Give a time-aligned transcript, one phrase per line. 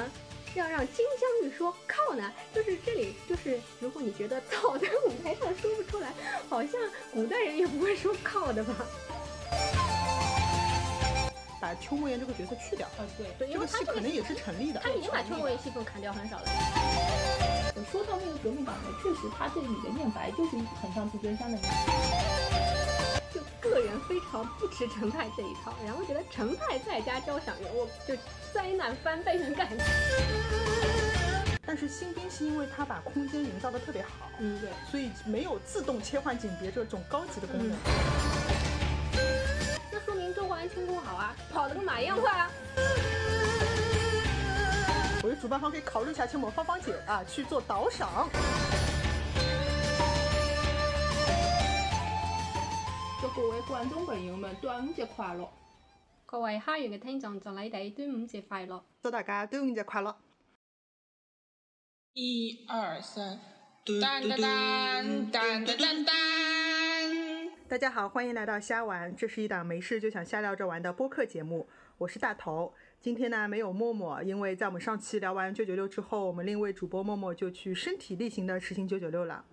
[0.00, 0.10] 么
[0.54, 2.32] 要让金镶玉说靠呢？
[2.54, 6.12] 就是这里，就是如果你觉得草在舞台上说不出来，
[6.48, 6.80] 好像
[7.12, 8.74] 古代人也不会说靠的吧？
[11.60, 14.88] 把邱莫言这个角色去掉，呃，对，对，因为他这个戏可能也是成立的他。
[14.90, 16.46] 已经把邱莫言戏份砍掉很少了。
[17.92, 22.39] 说到那个革命党呢，确实他这里的念白就是很像杜鹃山的那种。
[23.82, 28.14] 人非常不吃陈派这一套，然后觉得陈派再加交响乐，我就
[28.52, 29.84] 灾难翻倍的感觉。
[31.66, 34.70] 但是新兵是因为他把空间营造的特别好，嗯，对。
[34.90, 37.76] 所以没有自动切换景别这种高级的功能。
[39.92, 42.50] 那说明周国安轻功好啊，跑得跟马一样快啊。
[45.22, 48.28] 我觉得主办方可以考虑一下，请我们芳芳姐啊去做导赏。
[53.34, 55.48] 各位观众朋友们端午节快乐！
[56.26, 58.82] 各位校園嘅聽眾，祝你哋端午節快樂！
[59.02, 60.16] 祝大家端午节快乐！
[62.14, 63.38] 一二三，
[64.00, 66.14] 当当当当当当当。
[67.68, 72.74] 大家好，欢迎来到虾玩，这是一档没事就想瞎聊着玩的播客节目，我是大头。
[72.98, 79.44] 今天呢没有默默，因为在我们上期聊完九九六之后，我们另一位主播默默就去身体力行的实行九九六了。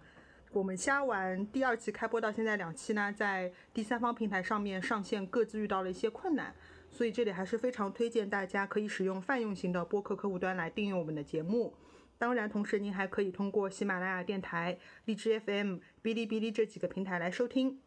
[0.58, 6.52] 我们虾丸第二期开播到现在两期呢，在第三方平台上面上线各自遇到了一些困难，
[6.90, 11.76] 所以这里还是非常推荐大家可以使用泛用型的播客客户端来订阅我们的节目。
[12.18, 17.80] 当然，同时您还可以通过喜马拉雅电台、荔枝 FM、哔哩哔哩这几个平台来收听。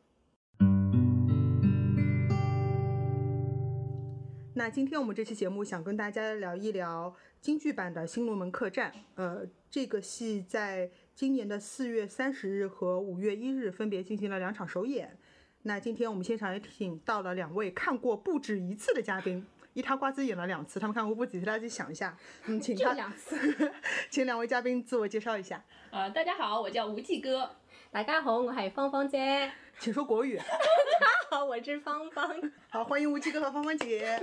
[4.55, 8.93] 那今天我们这期节目想跟大家聊一聊京剧版的《新龙门客栈》。
[9.17, 10.91] 呃，这个戏在
[11.21, 15.19] 今年的四月三十日和五月一日分别进行了两场首演。
[15.65, 22.17] 那今天我们现场也请到了两位看过不止一次的嘉宾，一他瓜子演了两次，他们看过不止一次，大家自己想一下。
[22.47, 23.37] 嗯，请他两次。
[24.09, 27.51] 请两位嘉宾自我介绍一下，呃，大家好，我叫吴继哥。
[27.91, 29.53] 大家好，我係芳芳姐。
[29.79, 30.39] 请说国语。
[30.41, 32.35] 大家好，我是芳芳。
[32.71, 34.19] 好，欢迎吴基哥和芳芳姐。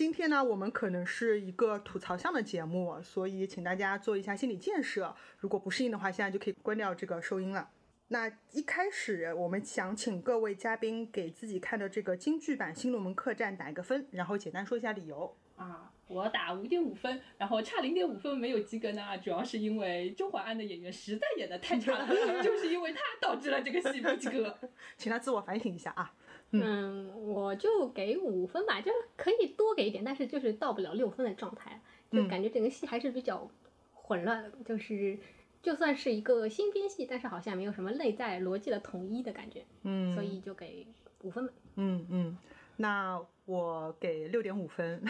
[0.00, 5.14] 今天呢，我们可能是一个吐槽向的节目，所以请大家做一下心理建设。
[5.36, 7.68] 如果不适应的话，现在就可以关掉这个收音了。
[8.08, 15.36] 那一开始，我们想请各位嘉宾给自己看的这个京剧版《新龙门客栈》打一个分，然后简单说一下理由。
[15.56, 22.08] 啊，我打五点五分，然后差零点五分没有及格呢，主要是因为周淮安的演员实在演的太差了，
[22.42, 24.58] 就是因为他导致了这个戏不及格。
[24.96, 26.10] 请他自我反省一下啊。
[26.52, 31.80] 嗯，我就给五分吧，就是可以多给一点，但是就是到不了六分的状态，
[32.10, 33.48] 就感觉整个戏还是比较
[33.92, 35.18] 混乱的，就是
[35.62, 40.86] 就算是一个新编戏，但是好像没有什么内在逻辑的统一的感觉，嗯所以就给
[41.22, 41.52] 五分吧。
[41.76, 42.38] 嗯嗯，
[42.76, 45.00] 那我给六点五分。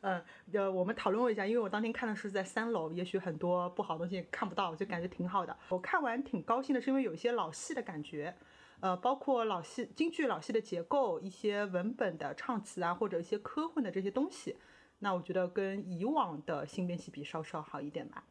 [0.00, 5.56] 嗯， 呃，我们讨论了一下，因为我当天看的是在三楼，也许很多不好的东西看不到，就感觉挺好的。
[5.68, 8.34] 我看完挺高兴的，是因为有一些老戏的感觉，
[8.82, 14.56] 呃，包括老戏京剧老戏的结构，一些文本的唱词啊，或者一些科混的这些东西，
[14.98, 18.24] 那我觉得跟以往的新编戏比稍稍好一点吧。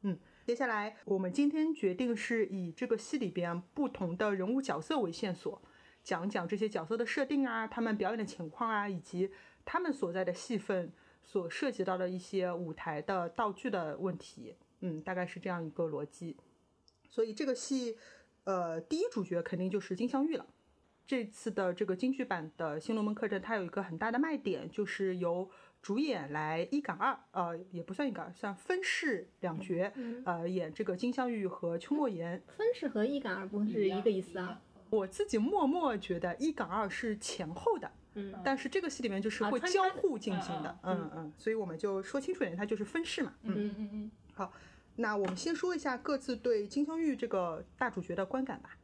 [0.00, 5.60] 嗯，接下来我们今天决定是以这个戏里边不同的人物角色为线索，
[6.02, 9.30] 讲讲这些角色的设定啊，他们表演的情况啊，以及
[9.66, 10.90] 他们所在的戏份
[11.22, 14.56] 所涉及到的一些舞台的道具的问题。
[14.80, 16.38] 嗯，大概是这样一个逻辑。
[17.10, 17.96] 所以这个戏，
[18.48, 20.46] 呃，第一主角肯定就是金镶玉了。
[21.06, 25.50] 这次的这个京剧版的《新龙门客栈》，它有一个很大的卖点，就是由
[25.82, 29.92] 主演来一岗二，呃，也不算一岗，算分饰两角，
[30.24, 32.42] 呃，演这个金镶玉和邱莫言。
[32.56, 34.58] 分饰和一岗二不是一个意思啊。
[34.88, 43.54] 我自己默默觉得一岗二是前后的，嗯，但是这个戏里面就是啊会交互进行的，嗯嗯，所以我们就说清楚一点，它就是分饰嘛，嗯。
[43.54, 44.50] 嗯嗯嗯，好，
[45.00, 48.76] 那我们先说一下各自对金镶玉这个大主角的观感吧。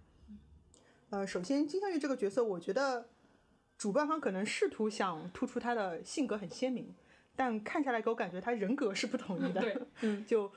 [1.10, 3.08] 呃，首先金镶玉这个角色，我觉得
[3.76, 6.94] 主办方可能试图想突出他的性格很鲜明，
[7.34, 9.60] 但看下来给我感觉他人格是不统一的。
[9.62, 10.50] 对，嗯 就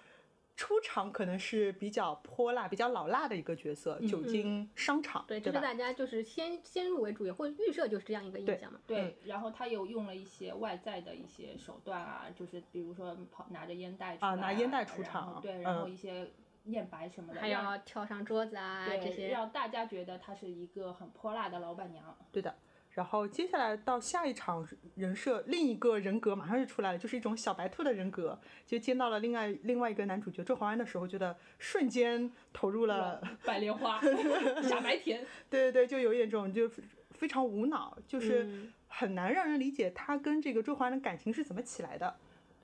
[0.57, 5.61] 出场可能是比较泼辣、比较老辣的一个角色，久经商场，对，这是？
[5.61, 8.79] 大家就是先先入为主，也会预设就是这样一个印象嘛。
[8.87, 16.27] 对，然后他有用了一些外在的一些手段啊，就是比如说跑拿着烟袋出拿烟袋出场对，嗯然后一些
[16.63, 19.27] 念白什么的，还要跳上桌子啊，这些。
[19.27, 22.17] 让大家觉得她是一个很泼辣的老板娘。
[22.31, 22.53] 对的。
[22.97, 28.39] 然后接下来到下一场人设，另一个人格马上就出来了，就是一种小白兔的人格。
[28.65, 33.21] 就见到了另外另外一个男主角周华安的时候，觉得瞬间投入了。
[33.45, 34.01] 白莲花，
[34.67, 36.67] 傻白甜，对对对，就有一点这种就
[37.11, 42.15] 非常无脑，就是嗯很难让人理解他跟这个周华安的感情是怎么起来的。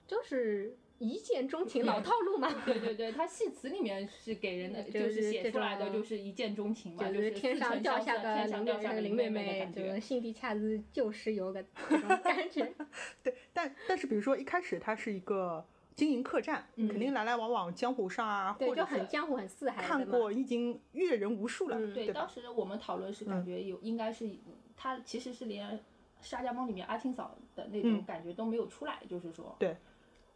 [0.07, 2.49] 就是一见钟情 老套路嘛。
[2.65, 9.81] 对对对，他戏词里面是给人的，就就是是写出来的就是一见钟情嘛，就是天上掉下个天上掉下个林妹妹的感觉。
[9.81, 12.73] 这个心底恰似旧时有个这种 感觉。
[13.21, 15.65] 对，但但是比如说一开始他是一个
[15.95, 22.27] 经营客栈，肯定来来往往江湖上啊，或者是很江湖很四海的嘛看过，已经阅人无数了，嗯对，对当？
[22.27, 24.29] 时我们讨论是感觉有应该是
[24.75, 25.79] 他其实是连
[26.21, 29.75] 沙家浜里面阿青嫂的那种嗯感觉都没有出来，就是说，对，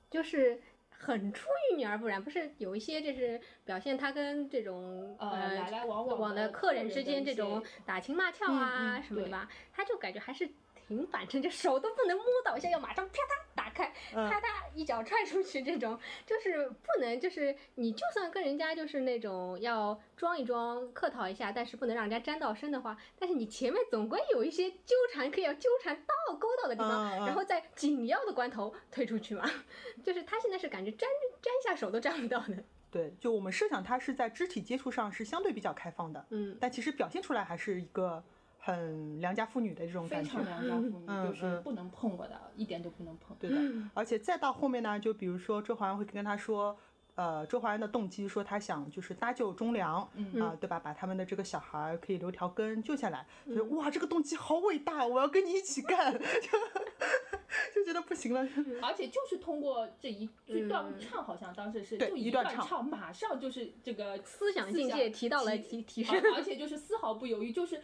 [0.09, 0.59] 就是
[0.89, 10.49] 很出淤泥而不染，不是有一些就是表现他跟这种呃来来往往往的客人之间这种打情骂俏啊什么的吧，他就感觉还是
[10.87, 29.43] 挺反正，就手都不能摸到一下，要马上啪嗒打开，嗯啪嗒一脚踹出去，这种就是不能就是你就算跟人家就是那种要装一装客套一下，但是不能让人家沾到身的话，但是你前面总归有一些纠缠可以要纠缠到勾到的地方，然后在紧要的关头退出去嘛，
[30.03, 31.09] 就是他现在是感觉沾
[31.41, 36.57] 沾下手都沾不到的，对，就我们设想他是在肢体接触上是相对比较开放的，嗯。
[36.59, 38.23] 但其实表现出来还是一个
[38.67, 40.43] 很良家妇女的这种感觉常。
[40.43, 43.35] 良家妇女，嗯就是嗯不能碰我的，一点都不能碰。
[43.39, 43.55] 对的，
[43.93, 46.77] 而且再到后面呢，就比如说周华安会跟他说，
[47.15, 50.77] 呃，周华安的动机说他想就是搭救忠良，嗯啊、对吧？
[50.79, 56.19] 把他们的这个小孩儿可以留条根救下来，嗯觉得哇，这个动机好伟大，我要跟你一起干，就
[57.73, 58.45] 就觉得不行了。
[58.81, 67.81] 而且就是通过这一句段嗯唱，好像当时是对就一段唱段唱，马上就是这个思想境界提到了提提升而而且就是丝毫不犹豫，就是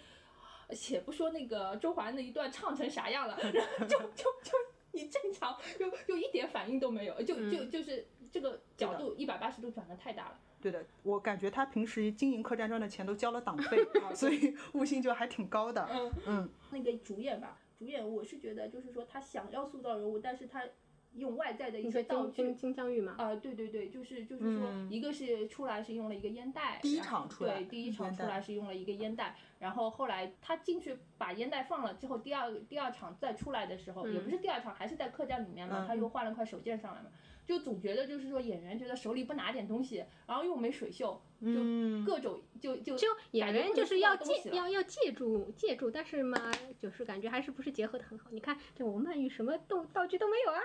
[0.74, 4.52] 且不说那个周华安那一段唱成啥样了，然后就 就就
[4.92, 10.40] 你正常，就就一点反应都没有，就嗯就就是这个角度一百八十度转的太大了。
[10.62, 13.78] 对的，我感觉他平时经营客栈赚的钱都交了党费，
[14.16, 15.86] 所以悟性就还挺高的。
[15.92, 20.64] 嗯嗯，那个主演吧，主演我是觉得就是说他想要塑造人物，但是他
[21.16, 22.74] 用外在的一些道具金金。
[22.74, 23.16] 镶玉嘛？
[23.18, 37.10] 啊、对对对，就是就是说，嗯一个是出来是用了一个烟袋，第一场出来对，第一场出来是用了一个烟袋，然后后来他进去把烟袋放了之后，第二第二场再出来的时候，也不是第二场，还是在客栈里面嘛，嗯他又换了块手剑上来嘛，
[37.46, 48.30] 就总觉得就是说演员觉得手里不拿点东西，然后又没水袖，就嗯各种就就就演员就是要借要要借助借助，但是嘛，就是感觉还是不是结合的很好。
[48.32, 50.60] 你看这王曼玉什么道道具都没有啊，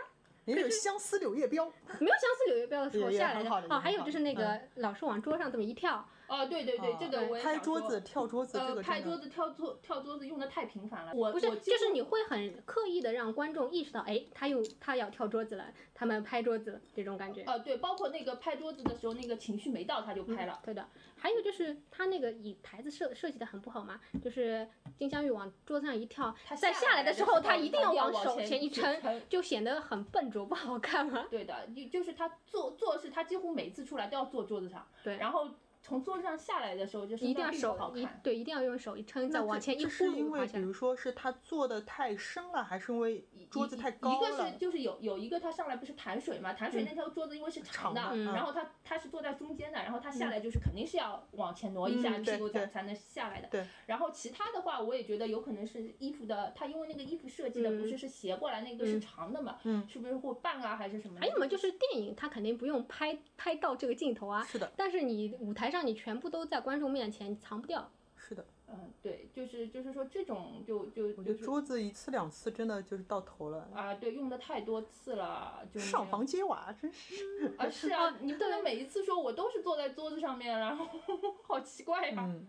[0.54, 11.12] 也有相思柳叶标，没有相思柳叶标的时候下来的也很还有就是那个老是往桌上这么一跳，哦，对对对，啊这个我也想说拍桌子、跳桌子，这呃，拍桌子、跳桌、跳桌子用的太频繁了。
[11.14, 17.42] 我不是就是你会很刻意的让观众意识到，哎，他又他要跳桌子了，他们拍桌子了这种感觉。
[17.44, 20.60] 哦，对，包括那个拍桌子的时候，那个情绪没到他就拍了。
[20.62, 20.86] 对的，
[21.16, 31.26] 还有就是他那个以台子设设计的很不好嘛，就是金镶玉往桌子上一跳，他在下来的时候他一定要往手前前一撑，就显得很笨拙不好看嘛。
[31.30, 35.48] 对的，就就是他做做事，他几乎每次出来都要坐桌子上，对，然后
[35.88, 38.02] 从桌子上下来的时候，就是一定要手好看。
[38.02, 40.30] 一对，一定要用手一撑，再那往前一呼这是因。
[40.30, 44.58] 为比如说是他坐的太深了，还是因为桌子太高了一个是？
[44.58, 53.48] 就是有有一个他上来不是弹水嘛，弹水那条桌子因为是长的，嗯然后他他是坐在中间的，然后他下来就是肯定是要往前挪一下，嗯屁股才才能下来的。
[53.48, 53.64] 对。
[53.86, 61.18] 然后其他的话，我也觉得有可能是衣服的，他因为那个衣服设计的不是是斜过来，那个是长的嘛，嗯是不是会半啊还是什么？
[61.20, 67.90] 还有嘛，就是电影他肯定不用拍拍到这个镜头啊，是的，但是你舞台上你全部都在观众面前，你藏不掉。
[68.16, 68.44] 是的。
[68.70, 73.66] 嗯，对，就是就是说这种就就我觉得就桌子一次两次真的就是到头了。
[73.74, 77.54] 啊，对，用的太多次了，就上房揭瓦，真是。
[77.56, 80.86] 啊， 是啊，你不能每一次说我都是坐在桌子上面，然后
[81.44, 82.46] 好奇怪呀、嗯，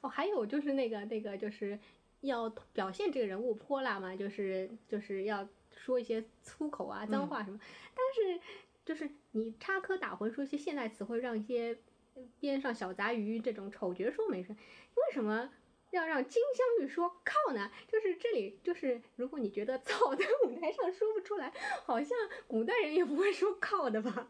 [0.00, 1.78] 哦，还有就是那个那个就是
[2.22, 7.60] 要表现这个人物泼辣嘛，就是就是要说一些粗口啊、脏话什么，
[7.94, 8.40] 但是
[8.84, 11.78] 就是你插科打诨说一些现代词汇，让一些
[12.38, 15.50] 边上小杂鱼这种丑角说没事，为什么？
[15.90, 21.52] 要让金镶玉说靠呢，就是这里就是，如果你觉得操在舞台上说不出来，
[21.84, 24.28] 好像古代人也不会说靠的吧，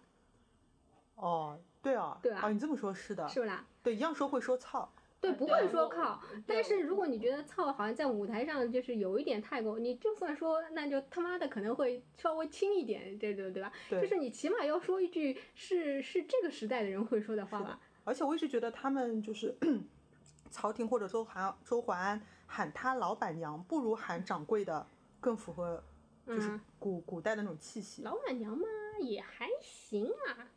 [1.17, 3.67] 哦，对啊，对啊哦，你这么说，是的，是不啦？
[3.83, 6.21] 对，一样说会说操，对，啊不会说靠。
[6.47, 13.73] 但是如果你觉得操好像在舞台上就是有一点太过，你就算说，那就他妈的可能会稍微轻一点，对对对吧？
[13.89, 17.79] 对就是你起码要说一句是是这个时代的人会说的话吧。
[18.05, 19.55] 而且我一直觉得他们就是
[20.51, 24.87] 朝廷或者周华周淮安喊他老板娘，不如喊掌柜的
[25.21, 25.85] 更符合，
[26.27, 28.03] 就是嗯古、古代的那种气息。
[28.03, 28.67] 老板娘嘛
[29.01, 30.49] 也还行啊，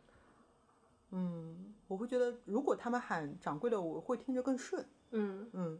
[1.12, 4.86] 嗯，我会觉得如果他们喊掌柜的，我会听着更顺。
[5.12, 5.80] 嗯，嗯，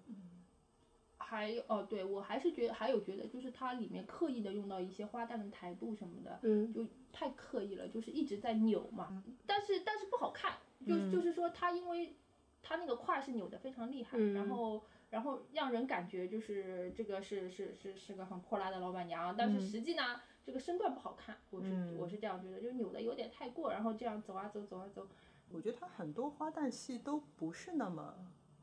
[1.18, 6.72] 还有哦，对我还是觉得还有觉得就是它里面刻意的用到一些花旦的台步什么的，嗯。
[6.74, 10.54] 就太刻意了，就是一直在扭嘛，但是但是不好看，
[10.86, 11.12] 就、嗯。
[11.12, 12.16] 就是说它因为
[12.62, 21.98] 它那个胯是扭的非常厉害，嗯然后然后让人感觉就是这个是是是是个很泼辣的老板娘，但是实际呢、这个身段不好看，我是、嗯。
[21.98, 25.08] 我是这样觉得，就扭的有点太过，然后这样走啊走走啊走，
[25.54, 28.14] 我觉得他很多花旦戏都不是那么，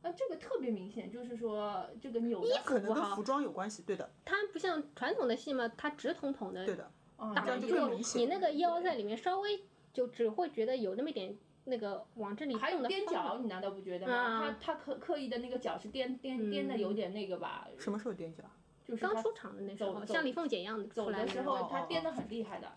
[0.02, 3.82] 那这个特别明显，就是说这个扭的可能跟服装有关系。
[3.82, 14.12] 对的，它不像传统的戏嘛，它直筒筒的对的，嗯打这样就明显你那个腰在里面稍微就只会觉得有那么一点那个往这里还有踮脚，你难道不觉得吗？
[14.14, 18.42] 啊他他刻刻意的那个脚是踮踮踮的有点那个吧，什么时候踮脚？
[18.84, 22.72] 就是刚出场的那时候，像李凤姐一样的走的时候种他踮的很厉害的。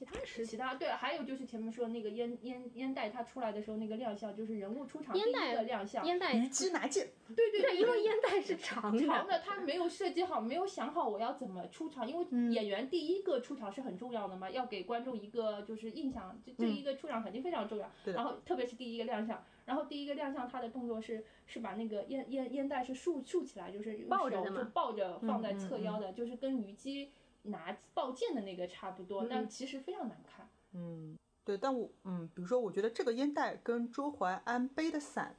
[0.00, 6.06] 其他时其他对，还有就是前面说那个烟烟烟袋，它出来的时候那个亮相，就是人物出场第一烟袋个亮相。
[6.06, 12.50] 烟袋，虞姬拿剑，对对对，因为烟袋是长的，长的他没有设计好，没有想好我要怎么出场，因为嗯。
[12.50, 17.90] 演员第一个出场是很重要的嘛，要给观众一个就是印象，这这一个出场肯定非常重要。
[18.06, 30.48] 然后特别是第一个亮相，然后第一个亮相他的动作是是把那个烟烟烟袋是竖竖起来，就是用手就抱着就抱着放在嗯侧腰的，就是跟虞姬拿抱剑的那个差不多，但嗯其实非常难看。
[30.72, 35.34] 嗯，对，但我嗯，比如说，我觉得这个烟袋跟周淮安背的伞，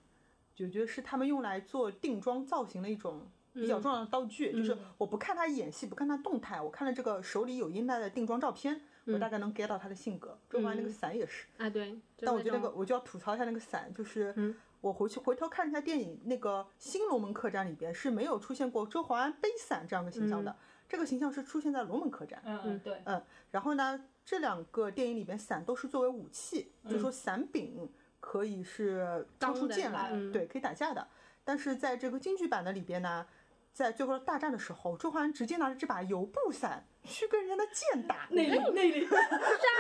[0.56, 3.22] 就觉得是他们用来做定妆造型的一种
[3.54, 4.52] 比较重要的道具。
[4.52, 10.38] 就是我不看他演戏，不看他动态，我看了这个手里有烟袋的定妆照片，我大概能 get 到他的性格。
[10.50, 11.98] 周淮安那个伞也是，啊，对。
[12.18, 20.56] 但我觉得那个我就要吐槽一下那个伞，就是嗯我回去回头看一下电影，那个《新龙门客栈》里边是没有出现过周淮安背伞这样的形象的，
[20.92, 22.38] 这个形象是出现在《龙门客栈》。
[22.46, 23.02] 嗯嗯，对。
[23.06, 31.08] 嗯，然后呢，这两个电影里边伞都是作为武器，就说伞柄可以是当出剑来，嗯对，可以打架的。
[31.46, 33.26] 但是在这个京剧版的里边呢，
[33.72, 38.28] 在最后大战的时候，周淮安直接拿着这把油布伞去跟人家的剑打。
[38.30, 39.30] 哪里内里，是啊，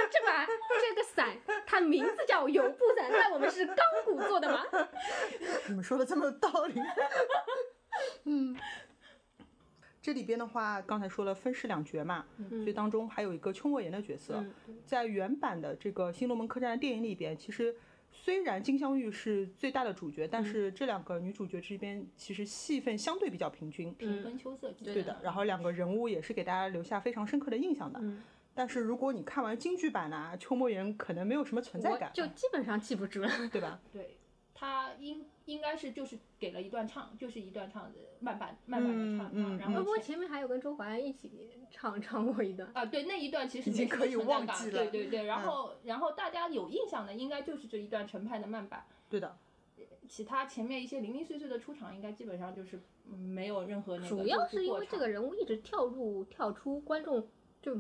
[0.10, 0.46] 这把
[0.80, 1.38] 这个伞，
[1.68, 3.76] 它名字叫油布伞，但我们是钢
[4.06, 4.64] 骨做的吗？
[5.68, 6.80] 你们说的这么有道理。
[8.24, 8.56] 嗯，
[10.02, 14.36] 这里边的话，刚才说了分饰两角嘛，所以当中还有一个邱莫言的角色。
[14.38, 14.52] 嗯
[14.86, 17.74] 在原版的这个《新龙门客栈》的电影里边，其实
[18.12, 23.94] 虽然金镶玉是最大的主角，但是这两个女主角之间其实戏份相对比较平均。
[23.94, 28.00] 平分秋色，对对的，然后两个人物也是给大家留下非常深刻的印象的。
[28.02, 28.22] 嗯
[28.54, 33.30] 但是如果你看完京剧版呢、邱莫言可能没有什么存在感，就基本上记不住了。
[33.50, 33.80] 对吧？
[33.94, 34.18] 对，
[34.62, 41.32] 他应应该是就是给了一段唱，就是一段唱的慢板慢板的唱，啊嗯嗯然后前不过前面还有跟周淮安一起
[41.72, 42.70] 唱唱过一段。
[42.76, 44.86] 啊，对那一段其实已经可以忘记了。
[44.86, 49.36] 对对对，然后、然后大家有印象的应该就是这一段陈派的慢板，对的。
[50.08, 52.80] 其他前面一些零零碎碎的出场应该基本上就是
[53.12, 57.28] 嗯没有任何那个主要是因为这个人物一直跳入跳出，观众
[57.64, 57.76] 就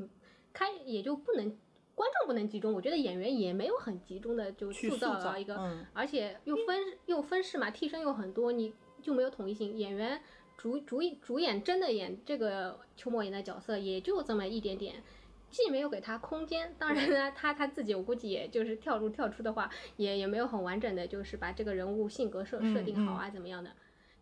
[0.52, 1.56] 开也就不能
[2.01, 9.77] 观众不能集中，我觉得演员也没有很集中的就塑造造了一个，嗯而且又分又分饰嘛，替身又很多，你就没有统一性。
[9.77, 10.20] 演员
[10.58, 15.03] 主主主演真的演这个邱莫言的角色也就这么一点点。
[15.51, 23.70] 既没有给他空间，当然呢，他他自己我估计也就是跳入跳出的话，也也没有很完整的，就是把这个人物性格设嗯设定好啊，怎么样的，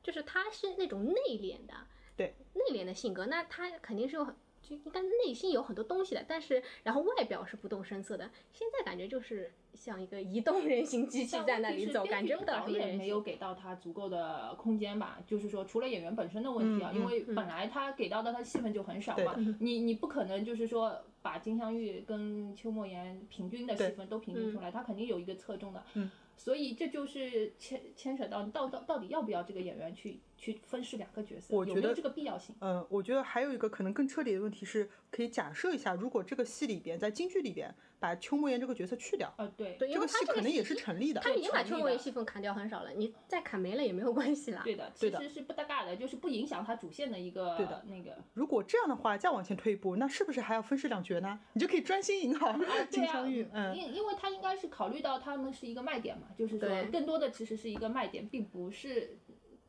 [0.04, 1.76] 就是他是那种内敛的，
[2.18, 4.36] 对内敛的性格，那他肯定是有很
[4.70, 12.88] 就应该内心有很多东西的，但是然后外表是不动声色的，现在感觉就是像一个移动人形机器在那里走，感觉导什么人性。
[12.90, 15.18] 演没有给到他足够的空间吧？
[15.26, 25.84] 就是说，除了演员本身的问题啊，嗯因为本来他给到的他戏份就很少嘛，你你不可能就是说把金镶玉跟邱莫言平均的戏份都平均出来，他肯定有一个侧重的。
[25.96, 32.56] 嗯所以这就是牵牵扯到到到到底要不要这个演员去去分饰两个角色，我觉得有没有这个必要性？
[32.62, 41.20] 嗯，我觉得还有一个可能更彻底的问题是，可以假设一下，如果这个戏里边在京剧里边把邱莫言这个角色去掉，啊，对这个戏可能也是成立的。
[41.20, 44.62] 他已经把邱莫言戏份砍掉很少了，你再砍没了也没有关系啦。
[44.64, 48.18] 对的，对的其实是不搭嘎的，就是不影响他主线的一个对的那个。
[48.34, 51.38] 如果这样的话，再往前推一步，那是不是还要分饰两角呢？
[51.54, 52.58] 你就可以专心演好
[52.90, 53.46] 金啊， 镶玉。
[53.52, 59.18] 嗯，因因为他应该是考虑到他们是一个卖点嘛，就是说更多的其实是一个卖点，并不是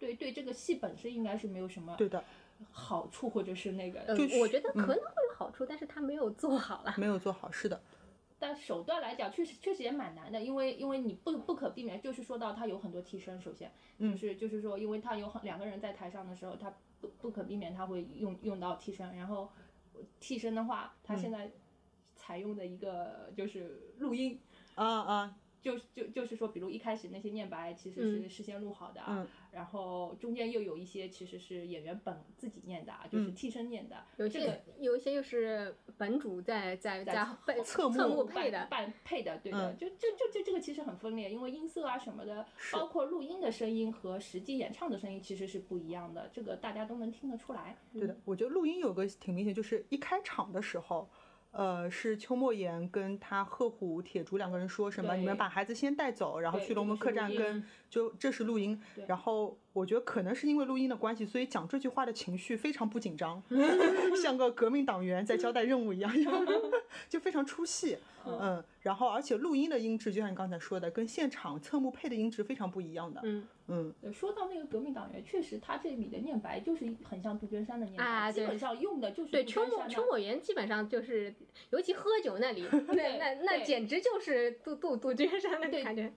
[0.01, 2.25] 对对这个戏本身应该是没有什么对的，
[2.73, 6.95] 好处或者是那个，呃就是我觉得可能会有好处，但是他没有做好了。
[6.97, 7.81] 没有做好，是的，
[8.39, 13.71] 但手段来讲，确实确实也蛮难的，因为因为你不不可避免，就是说到他有很多替身，首先。
[13.99, 14.13] 嗯。
[14.13, 19.51] 就是就是说，因为他有很两个人在台上的时候，他不不可避免他会用用到替身，然后
[20.19, 21.19] 替身的话，他嗯。
[21.19, 21.53] 现在
[22.17, 24.41] 采用的一个就是录音。
[24.77, 33.97] 啊啊，就就就是说，比如一开始那些念白其实是事先录好的，嗯然后中间又有一些其实是演员本自己念的，啊，就是替身念的。
[34.17, 37.27] 有些这个有一些又是本主在在在
[37.65, 47.77] 侧幕侧幕配的，伴配的，对的，嗯就就就就这个其实很分裂，因为音色啊什么的，包括录音的声音和实际演唱的声音其实是不一样的，这个大家都能听得出来。
[47.93, 51.11] 对的，我觉得录音有个挺明显，就是一开场的时候，
[51.53, 58.81] 呃，是邱莫言跟他贺虎、铁竹两个人说什么，你们把孩子先带走，然后去龙门客栈跟就这是录音。
[59.07, 63.43] 然后我觉得可能是因为录音的关系，所以讲这句话的情绪非常不紧张，
[64.23, 66.11] 像个革命党员在交代任务一样，
[67.11, 67.99] 就非常出戏。
[68.27, 73.19] 嗯，然后而且录音的音质，就像你刚才说的，跟现场侧幕配的音质非常不一样的。
[73.25, 81.35] 嗯嗯，说到那个革命党员，确实他这里的念白就是很像杜鹃山的念白，基本上用的就是对，邱莫杜鹃山的邱莫言基本上就是，
[81.71, 86.13] 尤其喝酒那里， 那那那简直就是杜杜杜鹃山的感觉。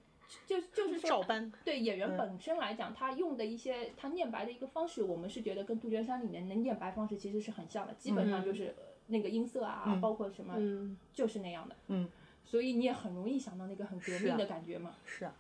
[0.46, 1.52] 就就是说照搬。
[1.64, 11.76] 对演员嗯本身来讲，他用的一些他念白的一个方式，我们是觉得跟杜鹃山里面的念白方式其实是很像的，基本上就是呃那个音色啊，嗯包括什么，嗯，就是那样的。
[11.88, 12.10] 嗯，
[12.44, 14.96] 所以你也很容易想到那个很革命的感觉嘛。
[15.06, 15.36] 是啊，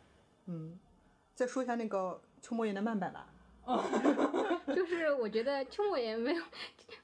[0.45, 0.79] 嗯，
[1.33, 3.29] 再说一下那个邱莫言的慢版吧。
[4.75, 6.43] 就是我觉得邱莫言没有，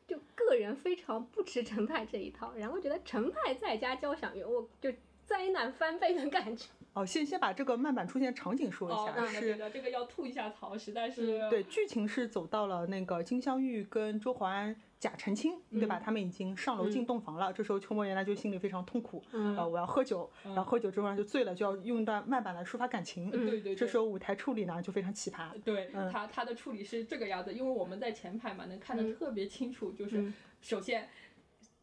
[0.06, 4.92] 就个人非常不吃陈派这一套，然后觉得陈派再加交响乐，我就
[5.30, 6.66] 灾难翻倍的感觉。
[6.94, 11.48] 哦，先先把这个慢板出现场景说一哦，下，是的，这个要吐一下槽，实在是。
[11.48, 16.02] 对，剧情是走到了那个金镶玉跟周华安假成亲，对吧？
[16.04, 17.54] 他们已经上楼进洞房了。
[17.54, 23.30] 这时候邱莫言呢就心里非常痛苦，嗯呃，我要喝酒，然后喝酒之后呢就醉了，就要用一段慢板来抒发感情。
[23.30, 25.52] 对对对这时候舞台处理呢就非常奇葩。
[25.64, 31.08] 对嗯他他的处理是这个样子，因为我们在前排嘛，能看得嗯特别清楚，就是嗯首先。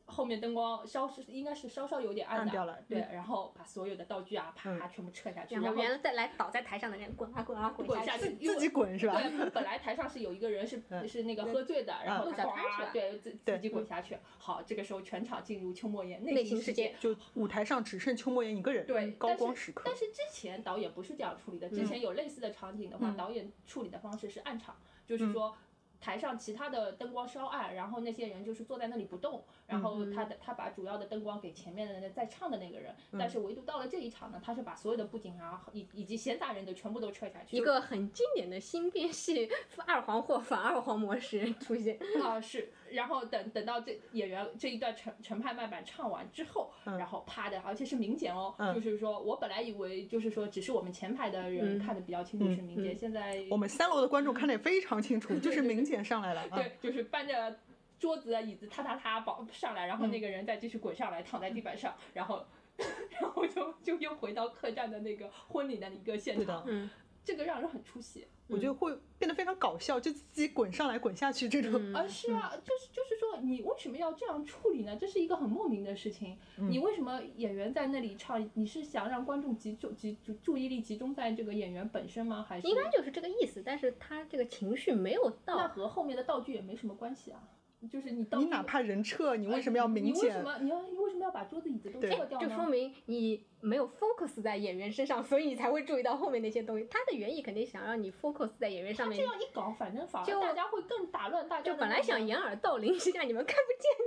[0.06, 9.20] 后面灯光稍是应该是稍稍有点暗的，暗掉了对，然后把所有的道具啊啪嗯全部撤下去，然然后原来再来倒在台上的人滚啊滚啊 滚下去，滚下去，自己滚是吧？
[9.20, 14.16] 对，本来台上是有一个人是 嗯是那个喝醉的，然后嗯他小摊是吧呱，对自自己滚下去。
[14.38, 16.96] 好，这个时候全场进入邱莫言内心世界界。
[17.00, 19.82] 就舞台上只剩邱莫言一个人，对，高但是光时刻。
[19.86, 25.56] 但是之前导演不是这样处理的，之前有类似的场景的话，嗯导演处理的方式是暗场，就是说。
[25.98, 37.56] 台上其他的灯光稍暗，然后那些人就是坐在那里不动，然后他的他把主要的灯光给前面的那在唱的那个人，但是唯独到了这一场呢，他是把所有的布景啊以以及闲杂人的全部都撤下去。
[37.56, 39.50] 一个很经典的新编戏
[39.86, 41.98] 二黄或反二黄模式 出现。
[42.22, 56.42] 啊、是，然后等等到这演员这一段陈陈派慢板唱完之后，嗯然后啪的，而且是明剪哦，嗯就是说我本来以为就是说只是我们前排的人嗯看的比较清楚是明剪，嗯现在我们三楼的观众看得也非常清楚， 就是明显上来了。
[56.50, 57.58] 啊对，就是搬着
[57.98, 62.44] 桌子啊椅子，踏踏踏跑上来，然后嗯那个人再继续滚上来，躺在地板上，然后
[63.20, 66.90] 然后就就又回到客栈的那个婚礼的一个现场，嗯，
[67.24, 68.26] 这个让人很出戏。
[68.48, 71.72] 我觉得会变得非常搞笑，就自己滚上来滚下去这种。
[71.74, 74.96] 嗯啊，是啊，就是就是说，你为什么要这样处理呢？
[74.96, 76.38] 这是一个很莫名的事情。
[76.56, 78.48] 嗯你为什么演员在那里唱？
[78.54, 82.46] 你是想让观众集中集注注意力集中在这个演员本身吗？
[82.48, 85.66] 还是应该就是这个意思，但是他这个情绪没有到那。
[85.66, 87.42] 和后面的道具也没什么关系啊？
[87.90, 90.42] 就是你你哪怕人撤，你为什么要呃明你为什显？
[90.42, 92.48] 么你要你为什么要把桌子椅子都对撤掉呢？
[92.48, 96.86] 就说明你没有 focus 在演员身上，所以你才会注意到后面那些东西。
[96.90, 104.05] 他的原意肯定想让你 focus 在演员上面这，样一搞，反正反而就大家会更打乱大家就本来想掩耳盗铃一下， 你们看不见，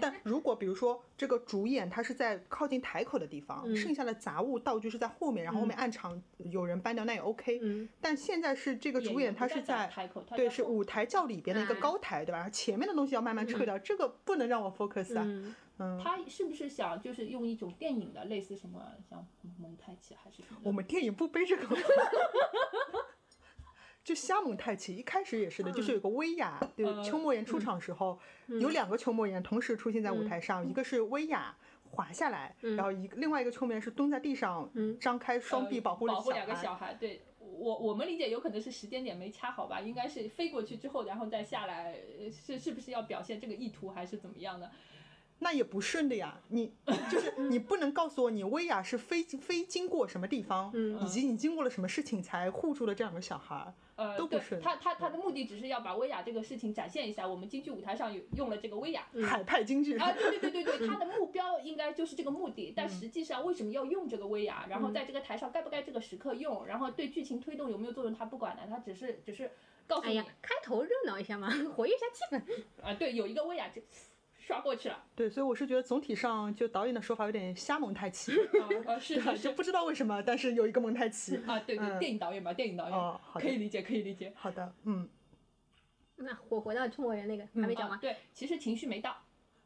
[0.00, 7.58] 但如果比如说这个主演他是在靠近台口的地方，嗯剩下的杂物道具是在后面，然后后面暗场有人搬掉，那也 OK。
[7.62, 12.48] 嗯，但现在是这个主演他是在台口，对是舞台较里边的一个哎高台，对吧？
[12.50, 15.22] 前面的东西要慢慢撤掉，这个不能让我 focus 啊。
[15.26, 19.26] 嗯，嗯，他是不是想就是用一种电影的类似什么像
[19.58, 20.60] 蒙太奇还是什么？
[20.62, 21.66] 我们电影不背这个。
[24.04, 31.56] 就瞎蒙太奇，一开始也是的，就是有个薇娅，对，呃邱莫言出场时候、有两个邱莫言同时出现在舞台上，一个是薇娅
[31.90, 36.54] 滑下来，然后一个另外一个邱莫言是蹲在地上，张开双臂呃保护保护两个。
[36.54, 44.70] 小孩，对我我们理解有可能是时间点没掐好吧，应该是飞过去之后然后再下来，呃是是不是要表现这个意图还是怎么样的？
[45.38, 46.74] 那也不顺的呀，你
[47.10, 53.72] 就是你不能告诉我你薇娅是飞飞经过什么地方，以及你经过了什么事情才护住了这两个小孩儿。
[53.96, 59.06] 呃，都不顺对他他他的目的只是要把薇娅这个事情展现一下，我们京剧舞台上有用了这个薇娅。
[59.24, 64.66] 海派京剧，啊，对对对对对，他 的目标应该就是这个目的，但实际上为什么要用这个薇娅？
[64.68, 66.66] 然后在这个台上该不该这个时刻用？
[66.66, 68.14] 然后对剧情推动有没有作用？
[68.14, 69.50] 他不管的，他只是只是
[69.86, 72.84] 告诉你哎，开头热闹一下嘛， 活跃一下气氛。
[72.84, 73.80] 啊，对，有一个薇娅这
[74.46, 75.02] 刷过去了。
[75.16, 78.32] 对，所以我是觉得总体上就导演的说法有点瞎蒙太奇，
[78.86, 81.36] 啊啊，是就不知道为什么，但是有一个蒙太奇。
[81.46, 81.98] 啊，对对，嗯。
[81.98, 84.32] 电影导演嘛，电影导演，哦可以理解，可以理解。
[84.36, 85.08] 好的，嗯，
[86.16, 89.16] 那我回到中国人那个还没讲完，啊对，其实情绪没到，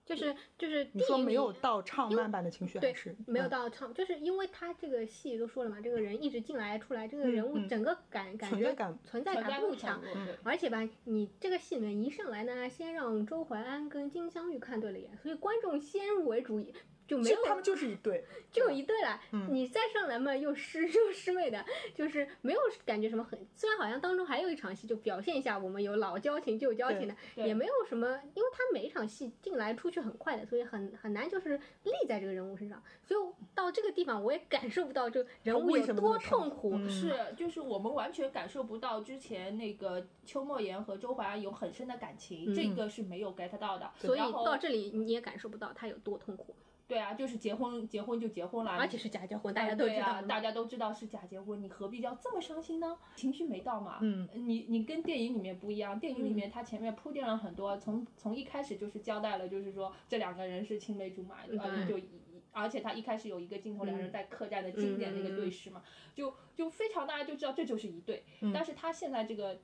[0.08, 10.02] 就是就是你说没有到唱慢版的情绪，还对是，没有嗯到唱，就是因为他这个戏都说了嘛，这个人一直进来出来，这个人物整个感感觉存在感存在感不强，
[10.42, 16.64] 而且吧，你这个戏里面一上来呢，先让周淮安跟金镶玉看对了眼，所以观众先入为主，
[17.08, 19.20] 就没有他们就是一对， 就一对了。
[19.32, 23.44] 嗯你再上来嘛，又师 又师妹的，就是没有感觉什么很。
[23.54, 32.82] 虽然好像当中还有一场戏，就表现一下我们有老交情旧交情的，也没有什么，因为他每一场戏进来出去很快的，所以很很难就是立在这个人物身上。
[33.02, 33.20] 所以
[33.54, 36.72] 到这个地方，我也感受不到这个人物有多痛苦。
[36.74, 43.90] 嗯是，就是我们完全感受不到之前那个邱莫言和周淮安有很深的感情，这个是没有 get 到的。
[43.96, 46.54] 所以到这里你也感受不到他有多痛苦，
[46.88, 52.96] 对啊，就是结婚结婚就结婚了，而且是假结婚，大啊家都知道大家都知道是假结婚，你何必要这么伤心呢？
[53.14, 53.98] 情绪没到嘛。
[54.00, 62.08] 嗯，你你跟电影里面不一样，电影里面他前面铺垫了很多，从从一开始就是交代了，就是说这两个人是青梅竹马，呃，对就一
[62.50, 65.82] 而且他一开始有一个镜头，两人在客栈的经典那个对视嘛，
[66.14, 68.24] 就就非常大家就知道这就是一对。
[68.52, 69.60] 但是他现在这个，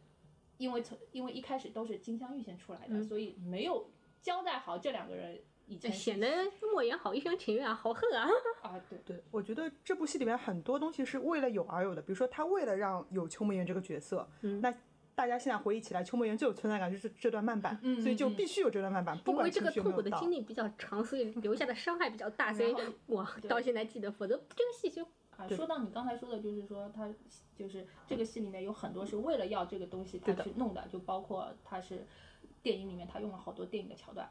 [0.59, 6.29] 因为从因为一开始都是金镶玉先出来的，所以没有交代好这两个人以前显得
[6.73, 8.29] 莫言好一厢情愿啊，好恨啊！
[8.63, 14.75] 啊对对，我觉得这部戏里面很多东西是为了有而有的，比如说他为了让有邱莫言这个角色，嗯那
[15.15, 20.11] 大家现在回忆起来，邱莫言最有存在感就是这段慢板，所以就必须有这段慢板，不因为管这个痛苦的。
[20.19, 22.75] 经历比较长，所以留下的伤害比较大，所以
[23.07, 25.05] 我到现在记得，否则这个戏就
[25.37, 27.09] 啊，说到你刚才说的，就是说他
[27.57, 32.05] 就是这个戏里面有很多是为了要这个东西他去弄的，就包括他是
[32.63, 34.29] 电影里面他用了好多电影的桥段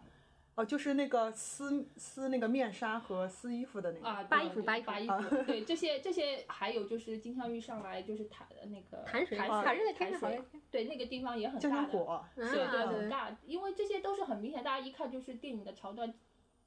[0.56, 16.14] 哦，就是那个撕撕那个面纱和撕衣服的那个，啊，扒衣服扒衣服扒衣服，对这些这些还有就是金镶玉上来就是弹那个弹水弹弹水在天弹水上，对那个地方也很大火，对对啊很大，因为这些都是很明显，大家一看就是电影的桥段。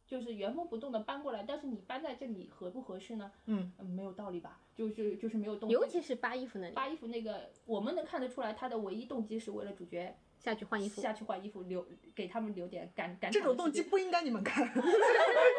[0.09, 3.33] 就是原封不动的搬过来，但是你搬在这里合不合适呢？
[3.47, 4.61] 嗯，嗯，没有道理吧？
[4.73, 5.73] 就是就是没有动机。
[5.75, 10.17] 尤其是扒衣服那里，扒衣服那个，我们能看得出来，他的唯一动机是为了主角
[10.47, 11.03] 下去换衣服。
[11.03, 14.65] 下去换衣服，留给他们留点感感这种动机不应该你们看，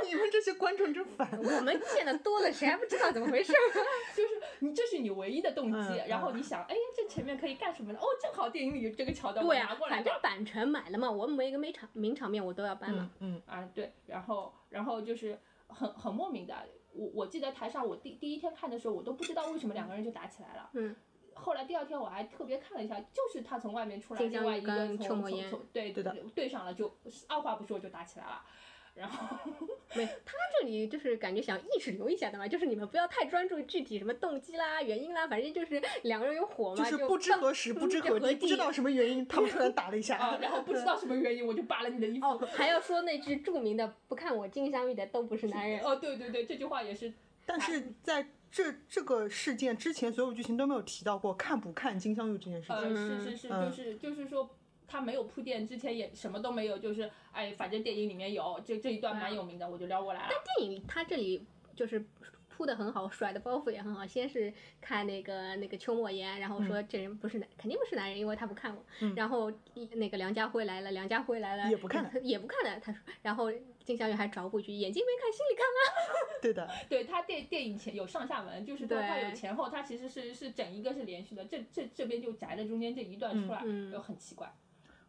[0.06, 1.30] 你们这些观众真烦。
[1.34, 3.52] 我们 见的多了，谁还不知道怎么回事？
[4.16, 8.00] 就是你这是你唯一的动机，嗯然后你想，哎，这前面可以干什么呢？
[8.00, 10.04] 哦，正好电影里有这个桥段，我对啊拿过，来吧。
[10.04, 13.36] 反正版权买了嘛，我每个每场名场面我都要搬嘛嗯。
[13.36, 16.56] 嗯，啊，对，然后然后就是很很莫名的，
[16.94, 20.70] 我我记得台上我第第一天看的时候，我都不知道为什么两个人就打起来了。
[20.74, 20.96] 嗯。
[21.40, 26.94] 后来第二天我还特别看了一下，就是他从外面出来，金镶玉另外一个跟从从从对对的对上了，就
[27.28, 28.42] 二话不说就打起来了。
[28.96, 29.38] 然后
[29.94, 40.18] 没，他这里就是感觉想意识流一下的嘛，就是你们不要太专注具体什么动机啦、原因啦，反正就是两个人有火嘛，就是就不知何时、不知何地、不知道什么原因，他们突然打了一下。
[40.18, 42.26] 啊，然后不知道什么原因我就扒了你的衣服。
[42.26, 47.14] 哦，还要说那句著名的“不看我金镶玉的都不是男人 ”。哦，对对对，这句话也是
[47.48, 52.96] 但是在这这个事件之前，所有剧情都没有提到过看不看金镶玉这件事呃，情。
[52.96, 54.50] 是是是，嗯就是就是说，
[54.88, 60.28] 他没有铺垫，之前也什么都没有，就是哎，反正电影里面有这这一段蛮有名的，我就撩过来了。
[60.30, 62.06] 但电影他这里就是
[62.50, 64.06] 铺的很好，甩的包袱也很好。
[64.06, 68.84] 先是看那个那个邱莫言，然后说这人不是男，肯定不是男人，因为他不看我。
[69.16, 69.52] 然后
[69.94, 72.80] 那个梁家辉来了，梁家辉来了也不看了， 也不看的。
[72.80, 73.52] 他说，然后
[73.88, 76.38] 金小雨还找补一句：眼睛没看，心里看啊。
[76.44, 84.54] 对的， 对他电电影前有上下文，就是他他有前后，他其实是是整一个是连续的，这这这边就摘了中间这一段出来，就很奇怪。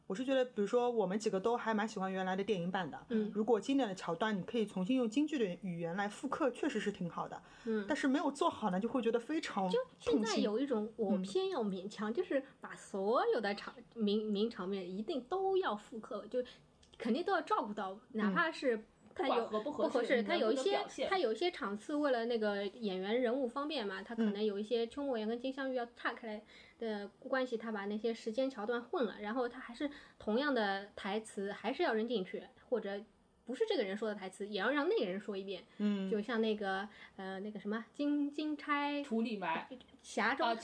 [0.07, 2.99] 我是觉得，比如说我们几个都还蛮喜欢原来的电影版的。
[3.11, 7.43] 嗯如果经典的桥段你可以重新用京剧的语言来复刻，确实是挺好的。
[7.67, 10.37] 嗯但是没有做好呢，就会觉得非常就现在。
[10.37, 16.43] 有一种我嗯偏要勉强，就是把所有的场名名场面一定都要复刻，就
[16.98, 18.84] 肯定都要照顾到，哪怕是
[19.14, 26.42] 他有合不合合适，适能不它有一些能表现它有一些场次为了那个演员人物方便嘛，他可嗯能有一些邱莫言跟金镶玉要岔开来
[26.78, 33.00] 的关系，他把那些时间桥段混了，然后他还是同样的台词还是要扔进去，或者。
[33.48, 35.64] 不是这个人说的台词，也要让那个人说一遍。
[35.78, 39.66] 嗯，就像那个呃那个什么金金钗土里埋，
[40.04, 40.54] 匣中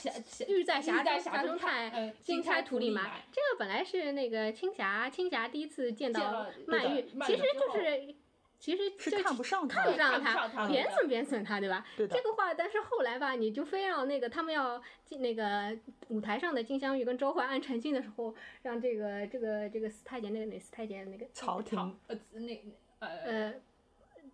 [0.47, 3.23] 玉在玉在匣中中匣中泰呃，金金钗钗土里埋。
[3.31, 8.13] 这个本来是那个青霞，青霞第一次见到曼玉其实就是
[8.57, 11.85] 其实是就看不上他看不上他贬损贬损他，对吧？
[11.95, 22.63] 对这个话，但是后来吧，你就非让那个他们要进那个舞台上的金镶玉跟周淮安成亲的时候，让这个这个这个四太监那个哪四太监那个曹廷，呃，那
[22.99, 23.53] 呃，呃，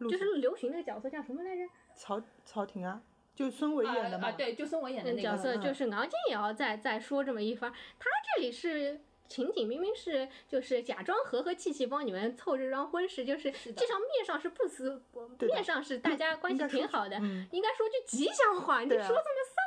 [0.10, 1.63] 就是刘询那个角色叫什么来着？
[1.95, 3.01] 曹曹廷啊，
[3.36, 4.29] 就孙伟演的嘛。
[4.29, 8.05] 啊，对，就孙伟演的那个角色，就是敖金也要再再说这么一番，他
[8.36, 9.01] 这里是。
[9.32, 15.02] 情景明明是就是假装和和气气帮你们凑这桩婚事，就是是的至少面上是不死，
[15.38, 19.15] 对的面上是大家关系应该说挺好的，嗯应该说句吉祥话，你说这么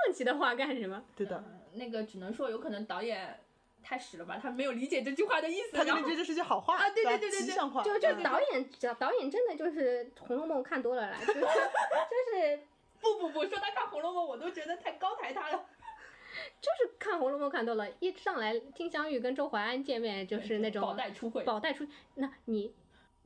[0.06, 1.02] 丧气的话干什么？
[1.16, 3.40] 对的，那个只能说有可能导演
[3.82, 7.82] 太屎了吧，他没有理解这句话的意思，他觉然后得这是句好话啊对对对对对吉祥话。
[7.82, 12.60] 就就嗯导演，导演真的就是《红楼梦》看多了啦，就是就是
[13.00, 15.64] 不不不，说他看《红楼梦》，我都觉得太高抬他了。
[16.60, 22.74] 就是看《红楼梦》看多了，一上来金镶玉跟周淮安见面就是那种宝黛初会，宝黛出，那你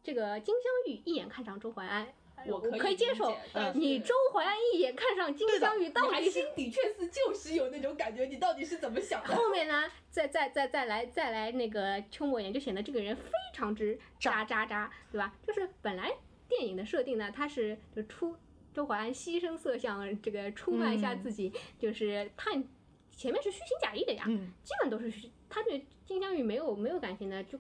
[0.03, 3.37] 这个金镶玉一眼看上周淮安，哎我可可以接受
[3.75, 9.35] 你周淮安一眼看上金镶玉，到底心底确实就是有那种感觉，你到底是怎么想的？
[9.35, 15.35] 后面呢，再再再再来再来那个邱莫言，就显得这个人非常之渣渣渣，对吧？
[15.47, 16.13] 就是本来
[16.49, 18.37] 电影的设定呢，他是就出
[18.73, 22.63] 周淮安牺牲色相，这个出卖一下嗯自己，就是探
[23.19, 27.59] 前面是虚情假意的呀，嗯，基本都是虚他对金镶玉没有没有感情的，就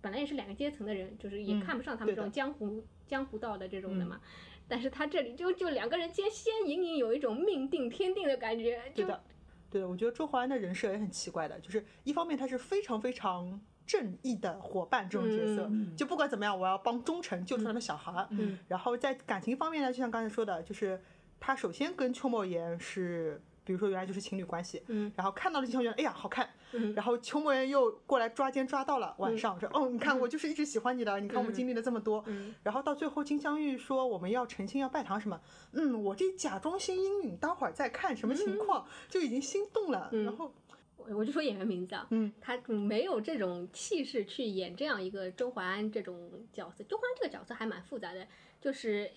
[0.00, 4.20] 本来也是两个阶层的人，就是也嗯看不上他们这种江湖江湖道的这种的嗯嘛。
[4.66, 9.24] 但是他这里就就两个人间先隐隐有一种命定天定的感觉，就对的，
[9.70, 9.88] 对的。
[9.88, 18.26] 我觉得周淮安的人设也很奇怪的，就是一方面他是非常非常正义的伙伴这种角色，嗯就不管怎么样，我要帮忠臣救出他的小孩儿。
[18.30, 21.00] 嗯然后在感情方面呢，就像刚才说的，就是
[21.38, 25.12] 他首先跟邱莫言是，比如说原来就是情侣关系，嗯。
[25.16, 26.94] 然后看到了金镶玉，哎呀好看，嗯。
[26.94, 32.54] 然后邱莫言又过来抓奸抓到了，晚上说哦你看我就是一直喜欢你的，你看我们经历了这么多，嗯。
[32.62, 35.40] 然后到最后金镶玉说我们要成亲要拜堂什么，
[35.72, 40.24] 嗯我这假装心阴允，待会儿再看什么情况，就已经心动了，嗯。
[40.24, 40.54] 然后
[40.96, 46.84] 我我就说演员名字啊，嗯，他没有这种气势去演这样一个周淮安这种角色。
[46.84, 48.26] 周淮安这个角色还蛮复杂的，
[48.60, 49.10] 就是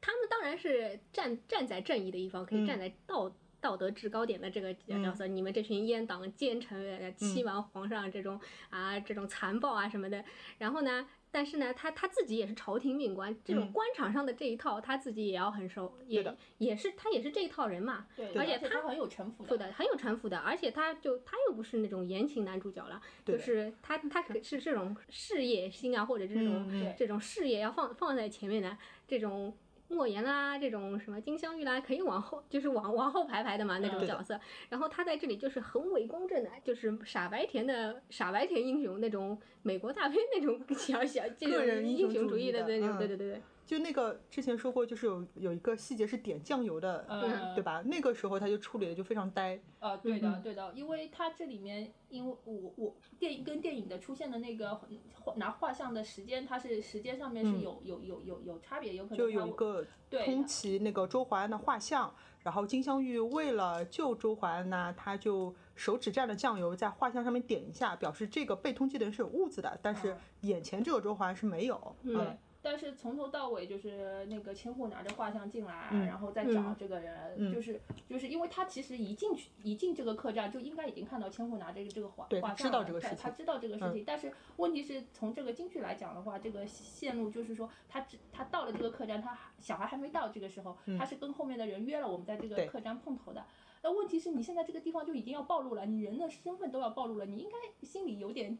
[0.00, 2.66] 他们当然是站站在正义的一方，可以嗯。
[2.66, 3.30] 站在道、
[3.60, 5.26] 道德制高点的这个角色。
[5.26, 8.40] 你们这群阉党奸臣、呃欺瞒皇上这种、
[8.70, 10.24] 啊这种残暴啊什么的，
[10.58, 11.06] 然后呢？
[11.30, 16.24] 但是呢，他他自己也是朝廷命官，这种嗯官场上的这一套，他自己也要很熟，也
[16.56, 18.06] 也是他也是这一套人嘛。
[18.16, 29.54] 对，而且他很有城府对的，很有城府的，而且他就他又不是那种言情男主角了，就是他他可是这种事业心啊，或者这种、嗯这种事业要放放在前面的这种。
[29.88, 34.38] 莫言啦，这种什么金镶玉啦，可以往后，就是往往后排排的嘛那种角色。
[34.68, 43.42] 然后他在这里就是很伪公正的，就是傻白甜的傻白甜英雄那种美国大片那种 小小这种个人英英雄主义的那种，嗯对对对对。
[43.68, 47.54] 就那个之前说过，就是有有一个细节是点酱油的，嗯。
[47.54, 47.82] 对吧？
[47.84, 50.42] 那个时候他就处理的就非常呆，呃，对的，嗯。
[50.42, 54.80] 对的，因为他这里面，因为我我电影跟电影的出现的那个
[55.36, 57.60] 拿画像的时间，它是时间上面是嗯。
[57.60, 70.18] 有、有有有有差别，有可能就有一个对通缉那个周淮安的画像，然后金镶玉为了救周淮安呢，他就手指蘸了酱油在画像上面点一下，表示这个被通缉的人是有痦子的，但是嗯。
[70.40, 71.94] 眼前这个周淮安是没有。
[72.02, 72.14] 嗯。
[72.14, 72.38] 对，
[72.70, 76.76] 但是从头到尾就是那个千户拿着画像进来，嗯然后再找嗯。
[76.78, 77.50] 这个人，嗯。
[77.50, 93.46] 就是就是因为他其实一进去一进这个客栈就应该已经看到千户拿着这个画画像了这个事情嗯他他知道这个事情，但是问题是从这个京剧来讲的话，这个线路就是说他只他到了这个客栈，他小孩还没到这个时候，他是跟后面的人约了我们在这个客栈碰头的。
[93.82, 98.58] 那问题是你现在这个地方就已经要暴露了，你人的身份都要暴露了，你应该心里有点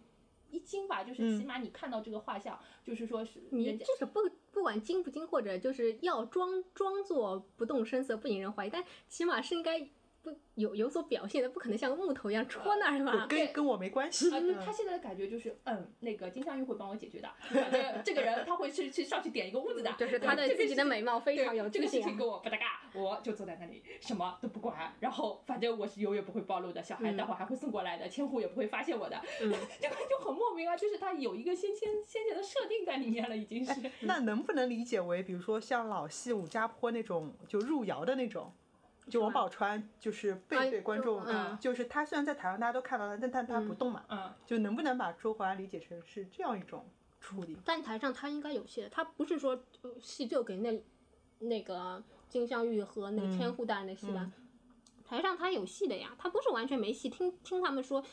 [0.50, 1.04] 一惊吧？
[1.04, 9.88] 就是嗯起码你看到这个画像，就是说是你人家这个不不管惊不惊，或者就是要装装作不动声色、不引人怀疑，但起码是应该
[10.28, 13.26] 不有有所表现的，不可能像个木头一样戳那儿嘛。
[13.26, 14.28] 跟跟我没关系。
[14.34, 21.88] 啊，他现在的感觉就是，嗯，那个金镶玉会帮我解决的，反正这个人他会去去上去点一个痦子的，就是他对自己的美貌非常有对这个。
[21.88, 33.72] 事情跟我不搭嘎，我就坐在那里什么都不管，然后反正我是永远不会暴露的，小孩嗯待会儿还会送过来的，千户也不会发现我的，嗯这个就很莫名啊，就是他有一个先先先前的设定在里面了，已经是。
[34.00, 38.52] 那能不能理解为，比如说像老戏武家坡那种就入窑的那种？
[39.08, 41.22] 就王宝钏就是背哎对观众，
[41.58, 46.86] 就是他虽然在台上大家都看到了，但但他不动嘛，嗯，就能不能把周淮安理解成是这样一种
[47.20, 47.56] 处理？
[47.64, 50.82] 但台上他应该有戏的，他不是说呃戏就给那
[51.38, 54.30] 那个金镶玉和那个千户大人的戏吧？
[55.04, 57.08] 台上他有戏的呀，他不是完全没戏。
[57.08, 58.04] 听听他们说，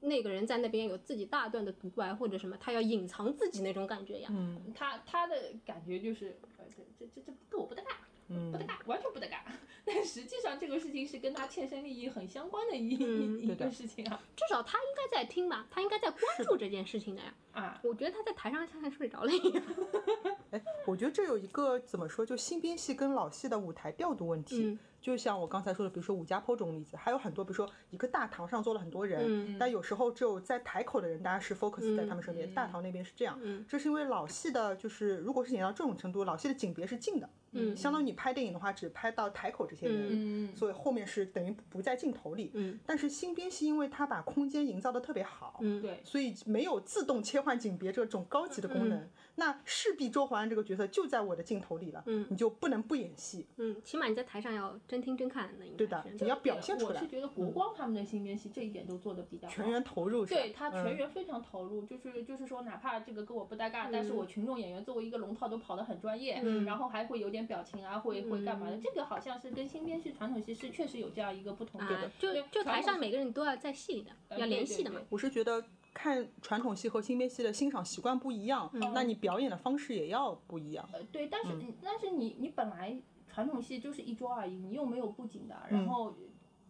[0.00, 4.28] 那个人在那边有自己大段的独白或者什么，他要隐藏自己那种感觉呀。
[4.30, 7.96] 嗯他他的感觉就是，呃，这这这这跟我不搭嘎，
[8.28, 9.42] 嗯不搭嘎，完全不搭嘎。
[9.84, 17.34] 但实际上这个事情是跟他切身利益很相关的一、嗯一一个事情啊至少他应该在听吧，他应该在关注这件事情的呀。
[17.54, 17.80] 啊！
[17.84, 19.62] 我觉得他在台上像在睡着了一样。
[20.50, 24.64] 哎，我觉得这有一个怎么说，就新编戏跟老戏的舞台调度问题。
[24.64, 33.38] 嗯就像我刚才说的，比如说武家坡这种例子，还有很多，比如说一个大堂上坐了很多人，嗯但有时候只有在台口的人，大家是 focus 在他们身边，嗯大堂那边是这样。
[33.42, 37.76] 嗯这是因为老戏的，就是如果是演到这种程度，老戏的景别是近的，嗯。
[37.76, 42.50] 相当于你拍电影的话，只拍到台口这些人，嗯所以后面是等于不在镜头里。
[42.54, 42.78] 嗯。
[42.84, 49.08] 但是新编戏，因为它把空间营造的特别好，嗯，对，所以没有自动切换景别这种高级的功能。
[49.36, 53.46] 那势必周淮安这个角色就在我的镜头里了，嗯你就不能不演戏。
[53.56, 59.54] 嗯，起码你在台上要真听真看的，应该对的，你要表现出来我是，觉得国光他们的新编戏这一点都做的比较好。
[59.54, 60.24] 全员投入。
[60.24, 68.76] 对他全嗯员非常投入，就是就是说，哪怕这个跟我不搭嘎，但是我群众演员作为一个龙套都跑得很专业，嗯然后还会有点表情啊，会会干嘛的？
[68.76, 75.00] 嗯这个好像是跟新编戏、传统戏是确实有这样一个不同啊的。，就就台上每个人都要在戏里的，呃要联系的嘛。
[75.08, 80.86] 我是觉得看传统戏和新编戏的欣赏习惯不一样，那你表演的方式也要不一样。
[80.92, 86.14] 呃，对，但是、嗯但是你你本来传统戏就是一桌而已，你又没有布景的，嗯然后。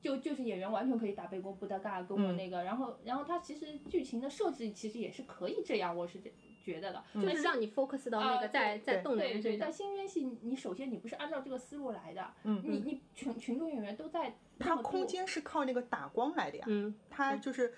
[0.05, 6.31] 就就是演员完全可以打背锅不搭嘎，跟我嗯那个，然后然后他其实剧情的设置其实也是可以这样，我是这
[6.63, 9.73] 觉得的，就是让你 focus 到那啊个在在动的对对，但人身上。
[9.73, 17.73] 新编戏你首先你不是按照这个思路来的，嗯你你群群众演员都在那它空间是靠那个打光来的呀，嗯它就是。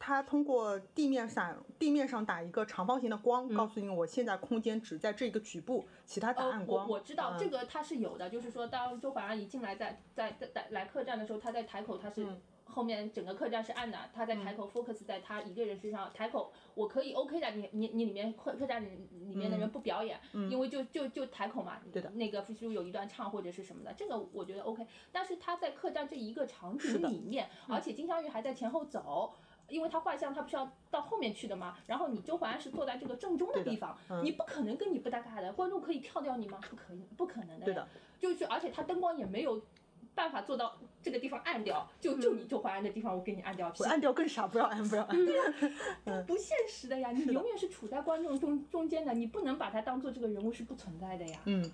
[0.00, 6.88] 它通过地面上地面上打一个长方形的光，告诉你我现在空间只在这个局部，其他打呃暗，光。
[6.88, 12.24] 我我知道、嗯这个它是有的，就是说当周华安一进来在在在在来客栈的时候，他在台口他是。
[12.24, 12.40] 嗯
[12.72, 16.08] 后面整个客栈是暗的，他在台口 focus 在他一个人身上。
[16.14, 24.86] 台口我可以 OK 的，你你你里面客客栈里里面的人不表演，因为就就就台口嘛，嗯对的那个是有一段唱或者是什么的，这个我觉得 OK。
[25.10, 29.34] 但是他在客栈这一个场景里面，而且金镶玉还在前后走。
[29.70, 31.76] 因为他画像，他不是要到后面去的吗？
[31.86, 36.58] 然后你周淮安是坐在这个正中的地方，嗯你不可能跟你不搭嘎的，观众可以跳掉你吗？
[36.68, 37.64] 不可以，不可能的。
[37.64, 39.62] 对的，就是而且他灯光也没有
[40.14, 45.16] 办法做到这个地方暗掉，就就你周淮安的地方我给你暗掉，我暗掉更傻，不要暗，不要按。
[46.26, 47.10] 不现实的呀！
[47.12, 51.38] 你永远是处在观众中中间的，你不能把他当做这个人物是不存在的呀。
[51.46, 51.70] 嗯，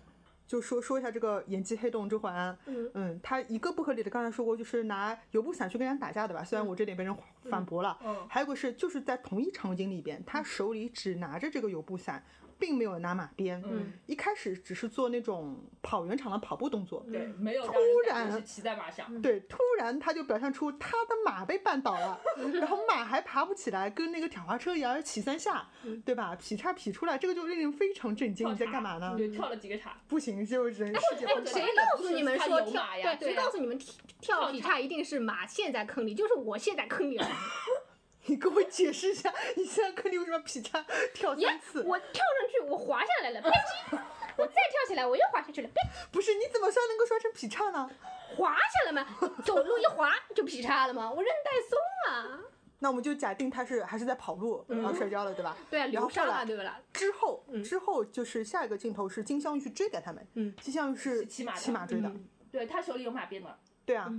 [0.47, 2.91] 就说说一下这个演技黑洞周华安，嗯。
[2.95, 6.45] 嗯，他一个不合理的，刚才说过，就是拿油布伞去跟人家打架的吧？
[6.45, 7.15] 虽然我这点被人
[7.51, 8.17] 反驳了，嗯。
[8.29, 12.25] 还有个是就是在同一场景里边，他手里只拿着这个油布伞，
[12.59, 17.73] 并没有拿马鞭，嗯，一开始只是做那种跑圆场的跑步动作，对，没有突
[18.07, 19.21] 然骑在马上。
[19.21, 22.21] 对，突然他就表现出他的马被绊倒了，
[22.55, 25.69] 然后马还爬不起来，跟那个挑滑车一样要骑三下，
[26.05, 26.37] 对吧？
[26.37, 28.51] 劈叉劈出来，这个就令人非常震惊。
[28.51, 29.15] 你在干嘛呢？
[29.17, 29.97] 对，跳了几个叉。
[30.09, 31.01] 不行，就人世。
[31.45, 33.29] 谁告诉你们说跳马呀对？
[33.29, 36.15] 谁告诉你们跳跳劈叉一定是马陷在坑里？
[36.15, 37.27] 就是我陷在坑里了。
[38.27, 40.85] 你给我解释一下，你现在坑里为什么劈叉
[41.15, 41.83] 跳三次？
[41.83, 43.99] 我跳上去，我滑下来了，吧唧！
[44.37, 45.75] 我再跳起来，我又滑下去了，吧
[46.13, 47.89] 不是，你怎么摔能够摔成劈叉呢？
[48.37, 49.07] 滑下来嘛，
[49.45, 52.41] 走路一滑就劈叉了嘛，我韧带松了。
[52.79, 55.57] 那我们就假定他是还是在跑路，然后摔跤了，对吧？
[55.71, 56.79] 对啊，然后后来流沙了，对不啦？
[56.93, 62.13] 之后，之后就是下一个镜头是金镶玉去追赶他们，嗯，金镶玉是骑马骑马追的，
[62.53, 63.59] 对他手里有马鞭的。
[63.87, 64.13] 对啊，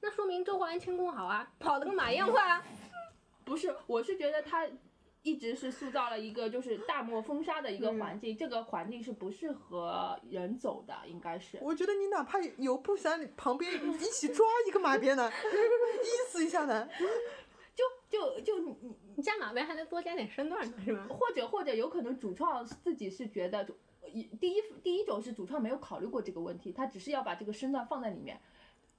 [0.00, 2.62] 那说明周华安轻功好啊，跑得跟马一样快啊。
[3.44, 4.66] 不是，我是觉得他
[5.22, 11.58] 一直是塑造了一个就是大漠风沙的一个环境，这个环境是不适合人走的，应该是。
[11.62, 16.88] 我觉得你哪怕有布伞旁边一起抓一个马鞭呢，意思一下呢，
[17.74, 18.76] 就就就你
[19.16, 21.06] 你加马鞭还能多加点身段呢，是吧？
[21.08, 23.64] 或者或者有可能主创自己是觉得，
[24.12, 28.40] 一第一第一种是主创没有考虑过这个问题，他只是要把这个身段放在里面。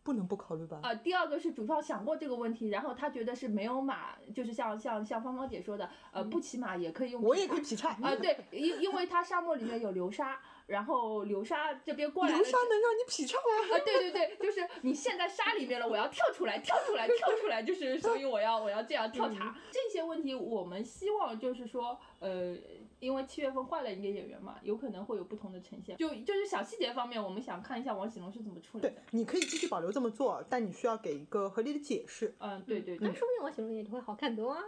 [0.04, 0.80] 不能不考虑吧？
[0.84, 10.38] 呃，第二个是主创想过这个问题，然后他觉得是没有马，就是像像像芳芳姐说的，呃，不骑马也可以用我也可以劈叉啊、对，因因为它沙漠里面有流沙，
[10.68, 13.78] 然后流沙这边过来流沙能让你劈叉吗？
[13.78, 22.56] 啊，对对对，就是你陷在沙里面了，我要跳出来，跳出来，跳出来，就是所以我要我要这样跳查、这些问题，我们希望就是说，呃，
[23.04, 25.98] 因为七月份换了一个演员嘛，有可能会有不同的呈现。
[25.98, 32.34] 就就是小细节方面，我们想看一下王喜龙是怎么处理对的。，你可以继续保留这么做，但你需要给一个合理的解释。
[32.40, 34.64] 嗯，对对对，那说不定我形容也就会好看多啊。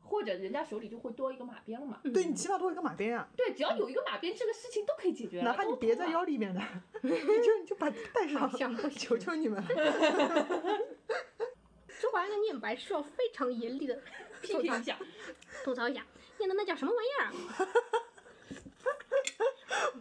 [0.00, 2.00] 或者人家手里就会多一个马鞭了嘛。
[2.02, 5.44] 对你起码多一个马鞭啊，对，只要有一个马鞭，这个事情都可以解决了。
[5.44, 6.60] 哪怕你别在腰里面的，
[7.02, 9.62] 你就你就把带上好，像不行求求你们。
[12.26, 13.98] 一个念白需要非常严厉的
[14.42, 14.98] 批评一下，
[15.64, 16.04] 吐槽一下，
[16.38, 17.32] 念的那叫什么玩意儿？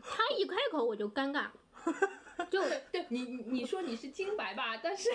[0.03, 1.47] 他一开口我就尴尬，
[2.49, 2.61] 就
[2.91, 5.09] 对你你你说你是金白吧，但是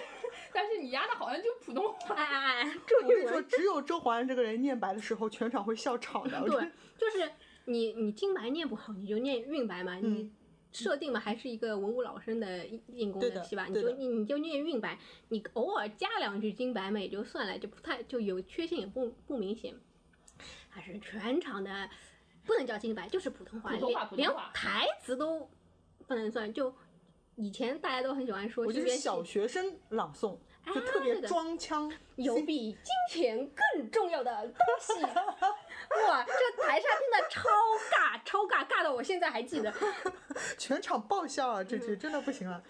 [0.53, 6.41] 但是你丫的好像就普通话，哎哎哎，注我跟你说，只有周华安这个人念白的时候，全场会笑场的。
[6.43, 7.31] 对，就是
[7.67, 10.35] 你你金白念不好，你就念韵白嘛，你嗯
[10.73, 14.99] 设定嘛还是一个文武老生的硬功的能期吧，你就你你就念韵白，
[15.29, 19.75] 你偶尔加两句金白嘛也就算了，就不太就有缺陷也不不明显，
[20.75, 21.89] 还是全场的
[22.47, 25.49] 不能叫金白，就是普通话，普通话连连普通话台词都
[26.07, 26.75] 不能算，就
[27.37, 35.03] 以前大家都很喜欢说我觉得小学生朗诵就啊特别装腔，有比金钱更重要的东西。
[35.03, 37.49] 哇，这台上听的超
[37.91, 39.73] 尬，超尬，尬到我现在还记得。
[40.57, 41.65] 全场爆笑啊！
[41.65, 42.63] 这句真的不行了，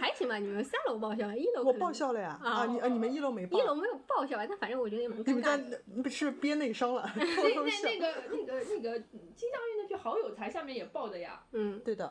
[0.00, 2.38] 还行吧，你们三楼爆笑，一楼我可能爆笑了呀！
[2.42, 5.82] 啊啊，你啊，你们一楼没爆一，楼没有爆笑吧，但反正我觉得也蛮你们家尴尬的。
[6.02, 7.20] 不是憋内伤了，偷
[7.64, 7.90] 那那。
[7.90, 12.06] 那个那个那个金镶玉那句好有才，下面也爆的呀，嗯，对的，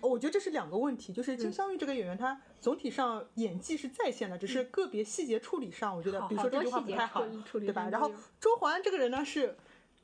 [0.00, 7.88] 哦我觉得这是两个问题，就是金镶玉这个演员，他总体上演技是在线的，只是个别细节处理上，我觉得比如说这句话不太好对吧？
[7.90, 9.56] 然后周华安这个人呢是。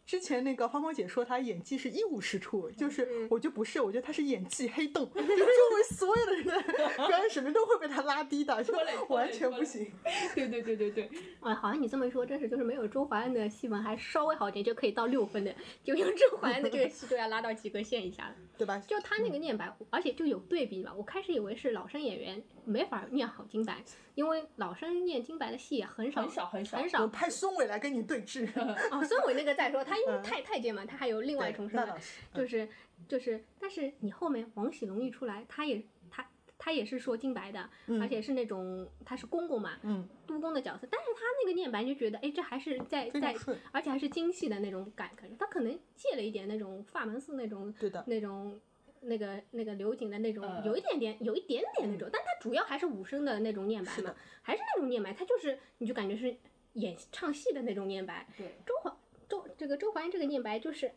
[0.06, 6.62] 之前那个芳芳姐说她演技是一无是处，就是嗯我觉得不是，我觉得她是演技黑洞， 就周围所有的人的
[7.08, 8.72] 表演水平都会被她拉低的，就
[9.08, 9.90] 完全不行。
[10.34, 15.52] 对对对对对，啊， 好像你这么一说，真是就是没有周华安的戏份还稍微好点，就可以到六分的，
[15.82, 18.34] 就用周华安的这个戏都要拉到及格线以下了。
[18.56, 18.78] 对吧？
[18.86, 20.94] 就他那个念白，而且就有对比嘛。
[20.96, 23.82] 我开始以为是老生演员没法念好金白，
[24.16, 27.02] 因为老生念金白的戏也很少很少很少很少。
[27.02, 28.48] 我派孙伟来跟你对峙。
[28.90, 32.68] 哦，孙伟那个再说，他因为嗯太太监嘛，他还有另外一重身份那倒，是，就是
[33.06, 37.68] 就是，但是你后面王喜龙一出来，他也他他也是说金白的，
[38.00, 43.34] 而且是那种他是公公嘛，嗯，督工的角色，但是他那个念白就觉得，哎，这还是在在，
[43.70, 48.02] 而且还是京戏的那种感感觉，他可能借了一点那种法门寺那种对的。
[48.06, 48.58] 那种。
[49.06, 56.36] 那个那个刘瑾的那种嗯有一点点有一点点那种，但他主要还是武生的那种念白嘛还是那种念白，他就是你就感觉是
[56.74, 58.26] 演唱戏的那种念白。
[58.36, 58.96] 对，周华
[59.28, 60.92] 周这个周华健这个念白就是，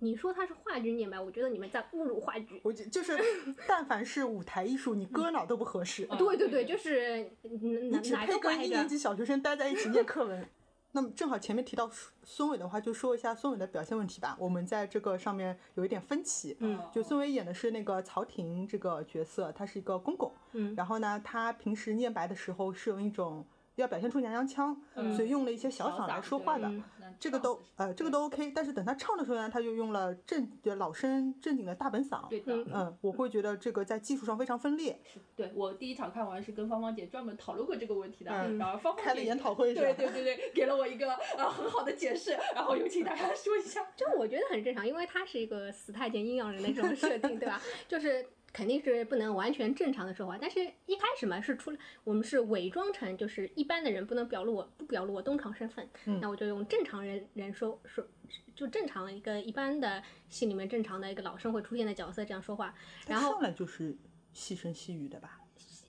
[0.00, 2.60] 你说他是话剧念白，我觉得你们在侮辱话剧。
[2.64, 3.18] 我觉就是，
[3.66, 6.06] 但凡是舞台艺术，你搁哪都不合适。
[6.10, 8.88] 嗯对对对，就是你哪哪只配都歪着跟一年。
[8.88, 10.46] 级小学生待在一起念课文。
[10.94, 11.90] 那么正好前面提到
[12.22, 14.36] 孙伟的话，就说一下孙伟的表现问题吧。
[14.38, 16.56] 我们在这个上面有一点分歧。
[16.60, 20.30] 嗯就孙伟演的是那个曹婷这个角色，他是一个公公。
[20.52, 23.46] 嗯然后呢，他平时念白的时候是用一种
[23.76, 26.68] 要表现出娘娘腔，嗯所以用了一些小嗓来说话的。
[26.68, 26.82] 嗯
[27.20, 32.26] 这个都呃这个都 OK，但是等他唱的时候呢，他就用了正就老生正经的大本嗓。
[32.28, 34.98] 对的，嗯嗯，我会觉得这个在技术上非常分裂。
[35.36, 39.80] 对我第一场看完是跟芳芳姐专门讨论过这个问题的，嗯然后芳芳姐开了研讨会 是？
[39.80, 43.86] 对对对对，给了我一个呃很好的解释，然后有请大家说一下。
[43.94, 47.60] 这我觉得很正常，因为他是一个死太监阴阳人的这种设定，对吧？
[47.86, 51.72] 就是肯定是不能完全正常的说话，但是一开始嘛是出
[52.04, 56.20] 我们是伪装成就是一般的人不能表露我不表露我东厂身份，嗯。
[56.20, 58.06] 那我就用正常人人说说
[58.54, 62.74] 就正常一个一般的戏里面正常的一个老生会出现的角色这样说话，
[63.08, 63.96] 然后他上来就是
[64.32, 65.38] 细声细语的吧？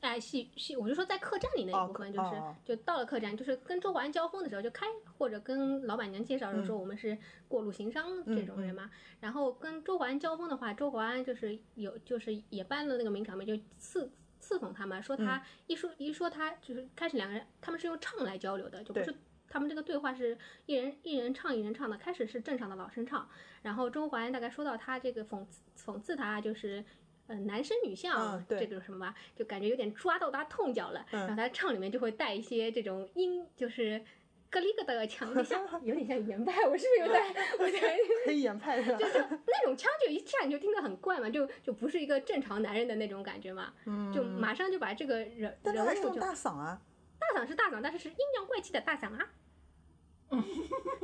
[0.04, 2.56] 哎，戏戏，我就说在客栈里那哦一部分，就是、哦。
[2.66, 4.86] 就到了客栈，就是跟周华安交锋的时候，就开
[5.18, 8.92] 或者跟老板娘介绍的时候说我们是过路行商这种人嘛。
[9.22, 19.16] 然后跟周华安交锋的话，周华安就是有就是也搬了那个名场面，就刺刺讽他嘛，说他一说、一说他就是开始两个人他们是用唱来交流的，就不是。
[19.50, 20.36] 他们这个对话是
[20.66, 23.30] 一人一人唱一人唱的，开始是正常的老生唱，
[23.62, 26.84] 然后周华安大概说到他这个讽刺讽刺他就是
[27.28, 31.06] 呃男生女相、嗯这个什么吧，就感觉有点抓到他痛脚了。
[31.12, 34.04] 嗯然后他唱里面就会带一些这种音，就是
[34.50, 37.28] 咯哩咯的腔， 有点像有点像言派，我是不是有在
[37.60, 37.98] 我在
[38.28, 38.98] 黑眼派是吧？
[39.48, 46.82] 那种腔就一下你就听得很怪嘛，就就不是一个正常男人的那种感觉嘛，嗯就马上就把这个人但他还是用人物就大嗓啊。
[47.20, 49.30] 大嗓是大嗓，但是是阴阳怪气的大嗓啊。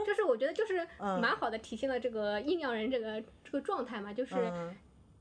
[0.05, 4.75] 就是我觉得就是嗯蛮好的体现了这个阴阳人这个这个状态嘛，就是嗯，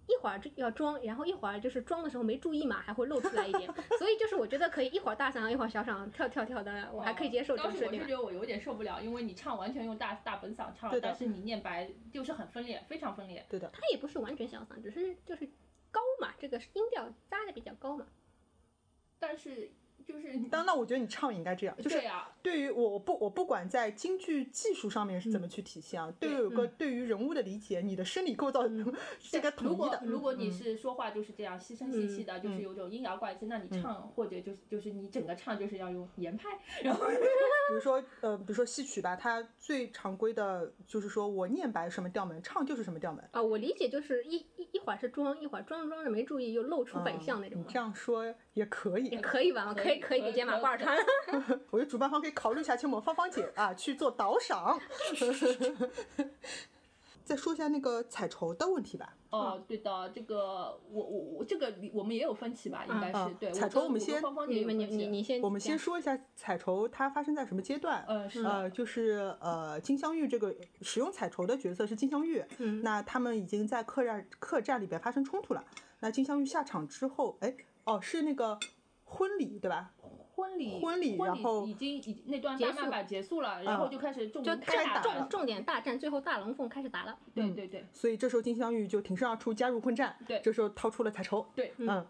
[0.09, 8.07] 一会儿就要装，然后一会儿就是装的时候没注意嘛，还会露出来一点，所以就是我觉得可以一会儿大嗓，一会儿小嗓，跳跳跳的，我还可以接受这当时我是种设定啊。
[8.09, 13.45] 觉得我有点受不了，因为你唱完全用大大本嗓唱但是你念白就是很分裂，非常分裂。
[13.51, 13.71] 对的。
[13.73, 15.47] 它也不是完全小嗓，只是就是
[15.91, 18.07] 高嘛，这个音调扎的比较高嘛。
[19.19, 19.71] 但是
[20.07, 22.03] 就是你当，那我觉得你唱也应该这样，就是
[22.43, 28.85] 对于我我不我不管在京剧技术上面是怎么去体现啊，对于有个对于人物的理解，你的生理构造是
[29.21, 30.13] 这个如果统一的。
[30.13, 36.49] 如果你是说话就是这样细声细气的，就是有种阴阳怪气，那你唱或者就是就是你整个唱就是要用言派，
[36.83, 43.23] 然后比如说呃，比如说戏曲吧，它最常规的就是说我念白什么调门，唱就是什么调门。
[43.33, 47.65] 啊，我理解就是一一一会儿是装，一会儿装着装着没注意又露出本相那种你。
[47.69, 48.25] 这样说
[48.59, 49.73] 也可以也，可以吧？
[49.75, 50.97] 可以可以给肩膀挂穿。
[51.71, 54.79] 我觉得主办方可以考虑一下，请我们芳芳姐啊去做导赏。
[57.25, 59.15] 再说一下那个彩绸的问题吧。
[59.29, 63.53] 哦，对的，这个我我我这个我们也有分歧吧，应该嗯是对。
[63.53, 68.03] 彩绸我们先芳芳姐你你你你先，我们先说一下彩绸它发生在什么阶段。
[68.09, 75.63] 嗯是呃，就是呃，金镶玉这个使用彩绸的角色是金镶玉，嗯那他们已经在客栈客栈里边发生冲突了。
[76.01, 77.55] 那金镶玉下场之后，哎，
[77.89, 78.59] 哦，是那个
[79.05, 79.93] 婚礼对吧？
[80.35, 85.27] 婚礼婚礼然后已经已那段大慢板结束了，然后就开始重就兵开打了。
[85.29, 87.19] 重点大战，最后大龙凤开始打了。
[87.35, 90.17] 对对对所以这时候金镶玉就挺身而出，加入混战。
[90.27, 91.45] 对这时候掏出了彩绸。
[91.57, 92.07] 对，嗯，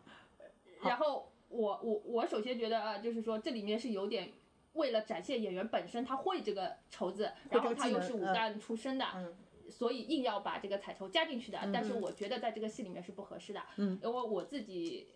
[0.82, 4.32] 然后我我我首先觉得啊，就是说这里面是有点。
[4.74, 9.34] 为了展现演员本身他会这个绸子，然后他又是武旦出身的，嗯
[9.68, 11.58] 所以硬要把这个彩绸加进去的。
[11.72, 15.08] 但是我觉得在这个戏里面是不合适的，嗯因为我自己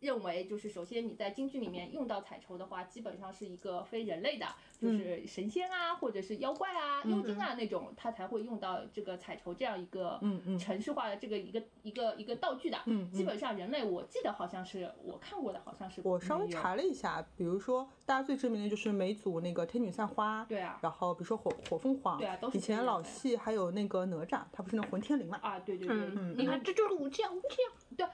[0.00, 4.46] 认为，就是首先你在京剧里面用到彩绸的话，基本上是一个非人类的，
[4.80, 12.78] 就是神仙啊，或者是妖怪啊、妖精啊那种，他才会用到这个彩绸这样一个嗯嗯程式化的这个一个一个一个道具的。
[13.12, 25.38] 基本上人类我记得好像是我看过的，好像是我稍微查了一下，比如说大家最知名的就是梅祖那个天女散花，对啊然后比如说火火凤凰，对啊都是以前老戏还有那个哪吒，他不是那混天绫嘛？
[25.42, 27.72] 啊，对对对，嗯，你看这就是武器啊，武器啊。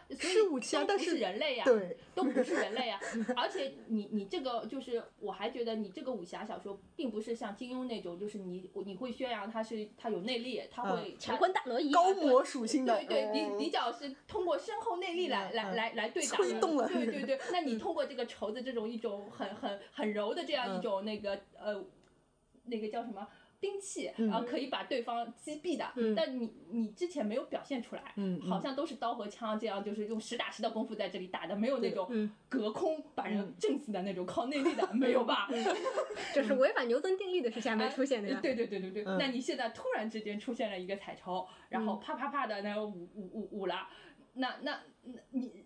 [0.08, 2.98] 对，是武器啊都是人类呀、对，都不是人类呀、
[3.36, 15.76] 而且你你这个就是，我还觉得你这个武侠小说并不是像金庸那种，就是你你会宣扬他是他有内力，他会乾坤大挪移，高魔属性的，对对，比比较是通过深厚内力来来嗯。
[15.76, 20.78] 来来对打的，催动了对对对， 那你通过这个绸子这种一种很很很柔的这样嗯。
[20.78, 21.84] 一种那个呃
[22.64, 23.26] 那个叫什么？
[23.64, 28.14] 兵器，然后可以把对方击毙的，但你你之前没有表现出来，
[28.46, 32.30] 好像都是刀和枪这样，就是用实打实的功夫在这里打的，没有那种嗯。
[32.50, 35.48] 隔空把人震死的那种靠内力的，没有吧？
[36.34, 38.38] 这是违反牛顿定律的事情还没出现的呀。
[38.42, 39.16] 对对对对对，嗯。
[39.18, 43.88] 那你现在突然之间出现了一个彩超，然后啪啪啪的那个舞舞舞舞了，
[44.34, 45.64] 那那那你。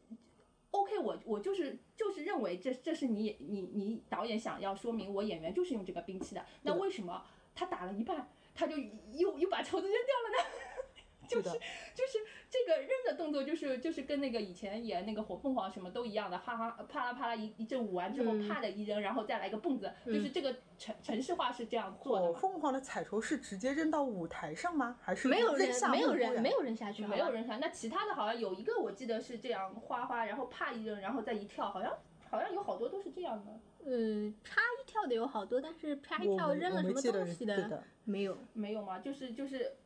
[0.70, 7.24] OK，我我就是就是认为这这是你你你导演想要说明我演员就是用这个兵器的，那为什么
[7.58, 10.50] 他打了一半他就又又把绸子扔掉了呢？
[11.28, 11.50] 就是
[11.94, 22.32] 就是这个扔的动作，就是就是跟那个以前演那个火凤凰什么都一样的，哈哈啪啦啪啦一一阵舞完之后，嗯啪的一扔，然后再来一个蹦子，就是这个城城市化是这样做的火。
[22.32, 24.96] 凤凰的彩绸是直接扔到舞台上吗？
[25.02, 31.94] 还是没有扔下人，没有人，没有扔下去，没有扔下，那其他的好像有一个我记得是这样哗哗，然后啪一扔，然后再一跳，好像
[32.30, 33.52] 好像有好多都是这样的，
[33.84, 38.36] 嗯，啪一跳的有好多，但是啪一跳扔了什么东西对的没有。
[38.52, 38.98] 没有吗？
[38.98, 39.76] 就是就是，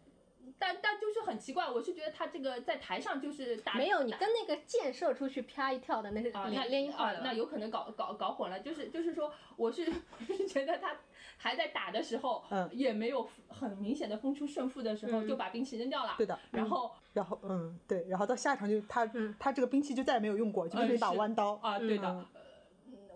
[0.59, 7.19] 但但就是很奇怪，我是觉得他这个在台上就是打没有，你跟那个箭射出去啪一跳的那是啊，那连连一块儿，的。
[7.19, 9.85] 啊那有可能搞搞搞混了，就是就是说，我是
[10.19, 10.97] 我是觉得他
[11.43, 12.71] 还在打的时候，嗯。
[12.73, 15.29] 也没有很明显的分出胜负的时候，嗯。
[15.29, 16.39] 就把兵器扔掉了，对的。
[16.53, 19.35] 然后然后嗯对，然后到下一场就他嗯。
[19.39, 21.55] 他这个兵器就再也没有用过，就变成一把弯刀。
[21.57, 22.27] 啊，对的，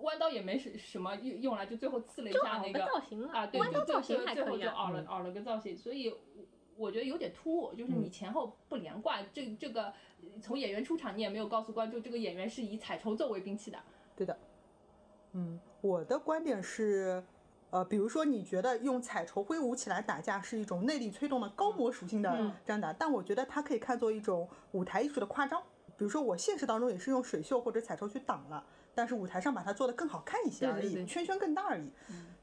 [0.03, 6.45] 弯刀也没什什么用用了，就最后刺了一下那个造型了啊，对，弯刀就造型还最最后就可以啊熬了熬了个造型，所以我
[6.77, 9.87] 我觉得有点突兀，就是你前后不连贯，这这个
[10.20, 13.79] 呃从演员出场你也没有告诉观众这个演员是以彩绸作为兵器的，
[14.14, 14.39] 对的，
[15.33, 17.24] 嗯，我的观点是，
[17.71, 25.62] 呃，比如说你觉得用彩绸挥舞起来打架是一种内力催动的高模属性的嗯这样打，但我觉得它可以看作一种舞台艺术的夸张。
[25.97, 28.64] 比如说我现实当中也是用水袖或者彩绸去挡了，
[28.95, 31.91] 但是舞台上把它做得更好看一些而已，对对对圈圈更大而已。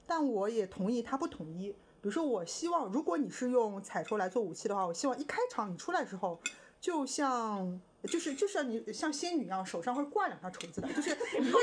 [0.06, 1.72] 但我也同意它不统一。
[2.02, 6.38] 比如说，我希望如果你是用彩绸来做武器的话，我希望一开场你出来之后，
[6.82, 11.54] 就像就是就是你像仙女一样，手上会挂两条绸子的，就是 你日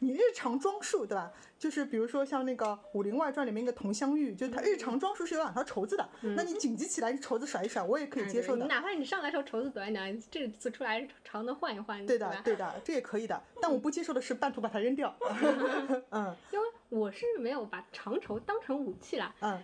[0.00, 1.32] 你日常装束对吧？
[1.58, 8.66] 就是比如说像那个《武林外传》里面一个佟湘玉，就是她日常装束是有两条绸子的，那你紧急起来，你绸子甩一甩，我也可以接受的。
[8.66, 12.40] 哪怕你上来时候绸子短一点，这次出来长的换一换，对的，？
[12.44, 13.42] 对的，这也可以的。
[13.60, 15.14] 但我不接受的是半途把它扔掉。
[16.10, 19.60] 嗯 因为我是没有把长绸当成武器啦，嗯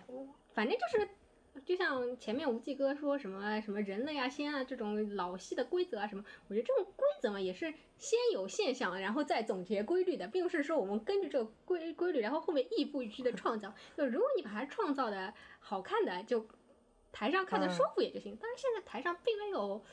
[0.53, 1.07] 反正就是
[1.63, 13.73] 就像前面无忌哥说什么什么人类啊、仙啊这种老戏的规则啊什么，我觉得这种规则嘛也是先有现象，然后再总结规律的，并不是说我们根据这个规规律，然后后面亦步亦趋的创造。
[13.95, 16.45] 就如果你把它创造的好看的，就
[17.11, 18.37] 台上看的舒服也就行。
[18.41, 19.83] 但是现在台上并没有，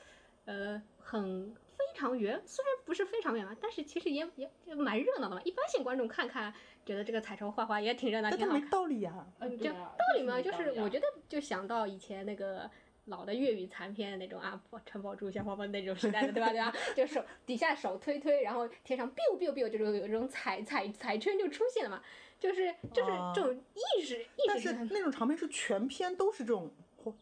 [0.45, 5.43] 呃，很非常圆，虽然不是非常圆吧，但是其实也也也蛮热闹的嘛。
[5.45, 6.53] 一般性观众看看，
[6.85, 8.71] 觉得这个彩绸画画也挺热闹，但它没挺好看。
[8.71, 9.27] 道理啊。
[9.39, 12.69] 嗯，就啊道理嘛，就是我觉得就想到以前那个
[13.07, 16.51] 老的粤语残片那种啊，陈宝珠、小黄蜂那种时代的，对吧？
[16.51, 16.73] 对吧？
[16.97, 22.03] 就手底下手推推，然后天上 biu biu biu，就是有这种彩彩彩圈就出现了嘛，
[22.41, 24.73] 就是就是哦这种意识意识但是。
[24.91, 26.71] 那种长片是全篇都是这种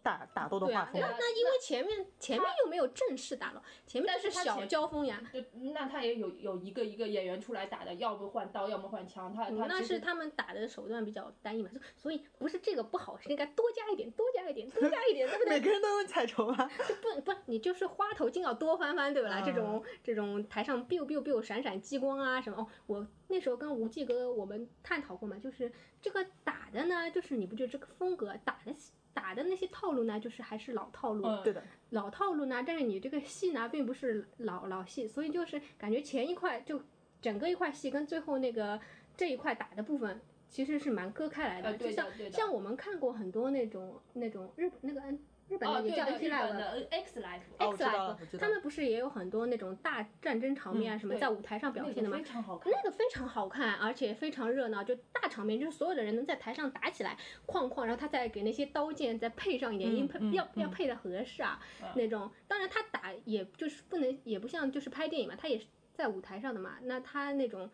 [0.02, 5.40] 打打斗的画风那，那因为前面前面又没有正式打了，前面是小交锋呀，就
[5.72, 15.54] 那他也有有一个一个演员出来打的，要不换刀，要么换枪，他他嗯那是他们打的手段比较单一嘛，所所以不是这个不好，是应该多加一点，多加一点，多加一点，对不对？
[15.54, 16.68] 每个人都用彩绸啊。
[17.00, 19.40] 不不，你就是花头巾要多翻翻，对不啦？
[19.46, 25.70] 这种这种台上 biu biu biu 闪闪激光啊什么，哦，我那时候跟无忌哥我们探讨过嘛，就是
[26.02, 28.74] 这个打的呢，就是你不觉得这个风格打的
[29.14, 36.80] 打的那些套路呢，就是还是老套路，嗯对的，老套路呢，但是你这个戏呢，并不是老老戏，所以就是感觉前一块就
[37.20, 38.80] 整个一块戏跟最后那个
[39.16, 40.20] 这一块打的部分。
[40.52, 45.00] 其实是蛮割开来的，就像像我们看过很多那种那种日那个
[45.50, 52.32] 日本哦的也叫 X 日 Live，本的 X Live，哦我 X 知道了 Life，他们不是也有很多那种大战争场面啊什么在舞台上表现的吗那个非？
[52.32, 52.72] 常好看。
[52.72, 62.30] 那个非常好看，而且非常热闹，就大场面，就是所有的人能在台上打起来，哐哐，然后他再给那些刀剑再配上一点音，配嗯要嗯要配的合适啊，嗯那种。
[62.46, 67.68] 当然他打也就是不能，也不像就是拍电影嘛，他也是在舞台上的嘛，那他那种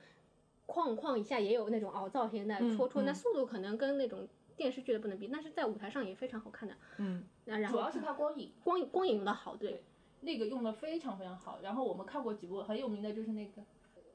[0.66, 6.74] 哐哐一下也有那种凹造型的嗯戳戳，那嗯速度可能跟那种电视剧的不能比，但是在舞台上也非常好看的。
[6.98, 9.84] 嗯，那然后主要是它光影，光影光影用的好，对。
[10.22, 11.59] 那个用的非常非常好。
[11.62, 13.62] 然后我们看过几部很有名的，就是那个《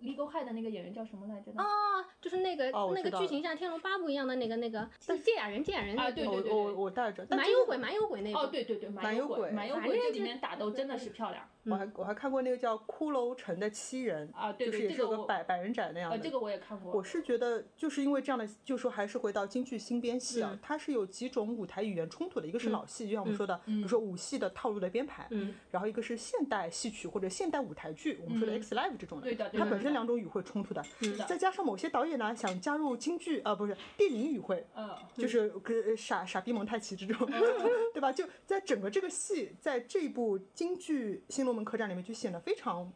[0.01, 1.63] Legal High》的那个演员叫什么来着呢？
[1.63, 8.39] 啊，就是那个、那个剧情像《天龙八部》一样的那个那个芥雅人，芥雅人啊对我对对我我带着，但这个蛮有鬼，蛮有鬼那个。
[8.39, 11.47] 哦，对对对，蛮有鬼蛮有鬼，这里面打斗真的是漂亮。
[11.65, 16.23] 我还我还看过那个叫《骷髅城的七人》啊对就是也是有个百百人斩那样呃，的。
[16.23, 16.91] 这个我也看过。
[16.93, 30.83] 我是觉得，就是因为这样的，就说还是回到京剧新编戏啊，嗯它是有几种舞台语言冲突的，一个是老戏，就像我们说的，嗯比如说武戏的套路的编排，嗯然后一个是现代戏曲或者现代舞台剧，我们说的嗯 X Live 这种的，对的对的它本身两种语汇冲突的，
[31.27, 37.27] 再加上某些导演呢想加入京剧，啊，不是电影语汇，嗯，就是跟傻傻逼蒙太奇这种，
[37.93, 38.11] 对吧？
[38.11, 42.91] 就在整个这个戏，在这部京剧《新龙门客栈》里面就显得非常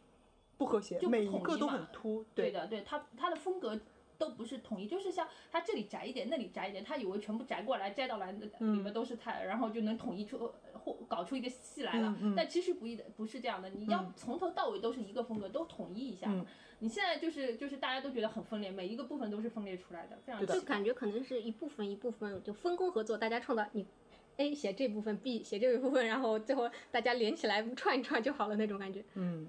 [0.56, 2.50] 不和谐，就每一个都很突，对。
[2.50, 3.78] 的，对他他的风格
[4.18, 12.08] 都不是统一，就是像他这里窄一点，那里窄一点，他以为全部窄过来，摘到来里面都是他，然后就能统一出或搞出一个戏来了。
[12.20, 12.34] 嗯嗯。
[12.34, 16.28] 但其实不一的，不是这样的，你要从头到尾都是一个风格，都统一一下。
[16.30, 16.44] 嗯。
[16.78, 23.86] 你现在就是就是大家都觉得很分裂，每一个部分都是分裂出来的，非常就感觉可能是一部分一部分就分工合作，大家创造你
[24.36, 29.04] A 写这部分，B 写这一部分，然后最后大家连起来串一串就好了那种感觉。
[29.14, 29.48] 嗯，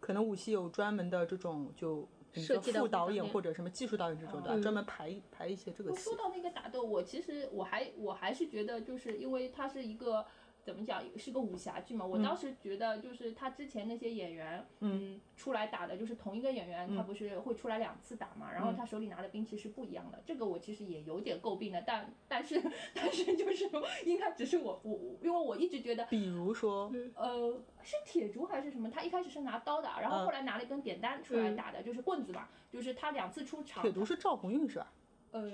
[0.00, 2.08] 可能武戏有专门的这种就。
[2.38, 6.16] 设计的副导演或者什么技术导演这种的，嗯专门排排一些这个戏说。
[6.16, 10.26] 到那个打斗，我其实我还我还是觉得，就是因为它是一个
[10.66, 12.04] 怎么讲，是个武侠剧嘛。
[12.04, 20.20] 我当时觉得，就是他之前那些演员，嗯，出来打的，就是同一个演员，他不是会出来两次打嘛，然后他手里拿的兵器是不一样的。
[20.26, 22.60] 这个我其实也有点诟病的，但但是
[22.92, 26.04] 但是就是说应该只是我我我因为我一直觉得。
[26.06, 28.90] 比如说，呃，是铁竹还是什么？
[28.90, 32.48] 他一开始是拿刀的，然后后来拿了一根扁担出来打的，就是棍子嘛。
[32.68, 34.92] 就是他两次出场，铁竹是赵红运是吧？
[35.30, 35.50] 呃，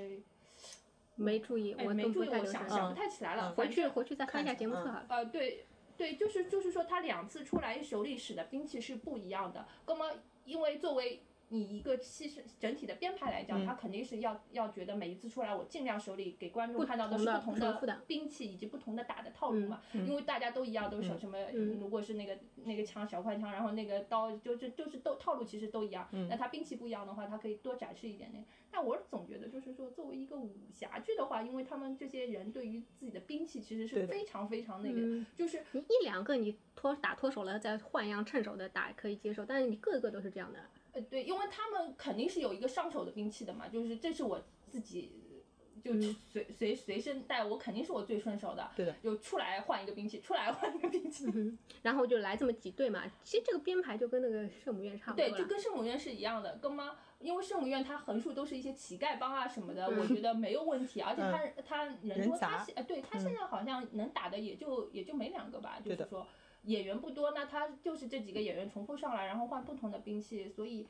[1.15, 2.29] 没注意，哎，我没注意。
[2.29, 3.53] 我想想嗯不太起来了。
[3.53, 5.07] 回去回去再看一下节目册好了。
[5.09, 9.67] 呃，对对，就是就是说，他两次出来手里使的兵器是不一样的。
[9.87, 10.11] 那么，
[10.45, 19.83] 因为作为你一个戏是整体的编排来讲，他肯定是要要觉得每一次出来，我尽量手里给观众看到的是不同的兵器以及不同的打的套路嘛。
[19.93, 26.09] 因为大家都一样，都是什么，嗯如果是那个那个枪小快枪，然后那个刀就是就是都套路其实都一样。
[26.31, 28.43] 那他兵器不一样的话，他可以多展示一点那。
[28.71, 40.59] 但我总觉得就是说，作为一个武侠剧的话，因为他们这些人对于自己的兵器其实是非常非常那个，嗯就是你一两个你脱打脱手了，再换一样趁手的打可以接受，但是你个个都是这样的。
[40.93, 45.11] 呃，对，因为他们肯定是有一个上手的兵器的嘛，就是这是我自己
[45.83, 45.93] 就
[46.31, 48.71] 随随随身带，我肯定是我最顺手的。
[48.77, 51.27] 对的，就出来换一个兵器，出来换一个兵器。
[51.35, 53.03] 嗯， 然后就来这么几队嘛。
[53.25, 56.97] 其实这个编排就跟那个圣母院差不多对，就跟圣母院是一样的，跟吗？
[57.19, 66.27] 因为圣母院它横竖都是一些乞丐帮啊什么的，嗯我觉 得没有问题，而且他他人多，他现呃对他现在好像能打的也就也就没两个吧，就是说
[66.65, 70.87] 演员不多，那他就是这几个演员重复上来，然后换不同的兵器，所以。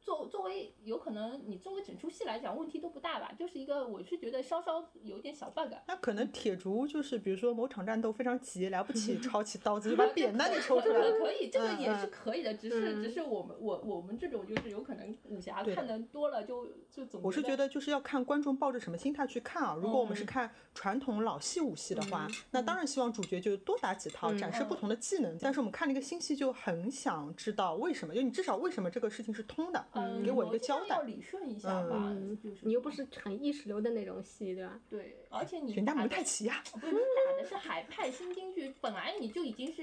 [0.00, 5.72] 作作为有可能你作为整出戏来讲问题都不大吧，就是一个我是觉得稍稍有点小 bug。
[5.88, 11.12] 那可能铁竹就是，比如说某场战斗非常急，来不及抄起刀子，就 把扁担给抽出来了。
[11.12, 19.74] 可可以，这个也是嗯可以的，只是嗯只是我们我我们这种就是有可能武侠看的多了就就总我是觉得就是要看观众抱着什么心态去看啊。
[19.74, 25.36] 如果我们是嗯看传统老戏武戏的话，嗯那当然希望主角就多打几套，嗯展示不同的技能。
[25.40, 31.02] 但是我们看了一个新戏就很想知道为什么，就你至少为什么这个事情是通的，嗯，给我一个交代要。
[31.04, 34.80] 理顺一下吧，嗯就是你又不是很意识流的那种戏，对吧？
[34.88, 39.82] 对，而且你人家蒙太奇呀、不是你打的是海派新京剧，本来你就已经是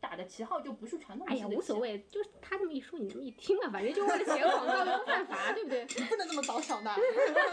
[0.00, 5.84] 打的旗号就不是传统哎呀，无所谓，就是他这么一说，你这么一听啊，反正就为了写广告又不犯法，对不对？
[5.84, 6.90] 你不能这么早想的。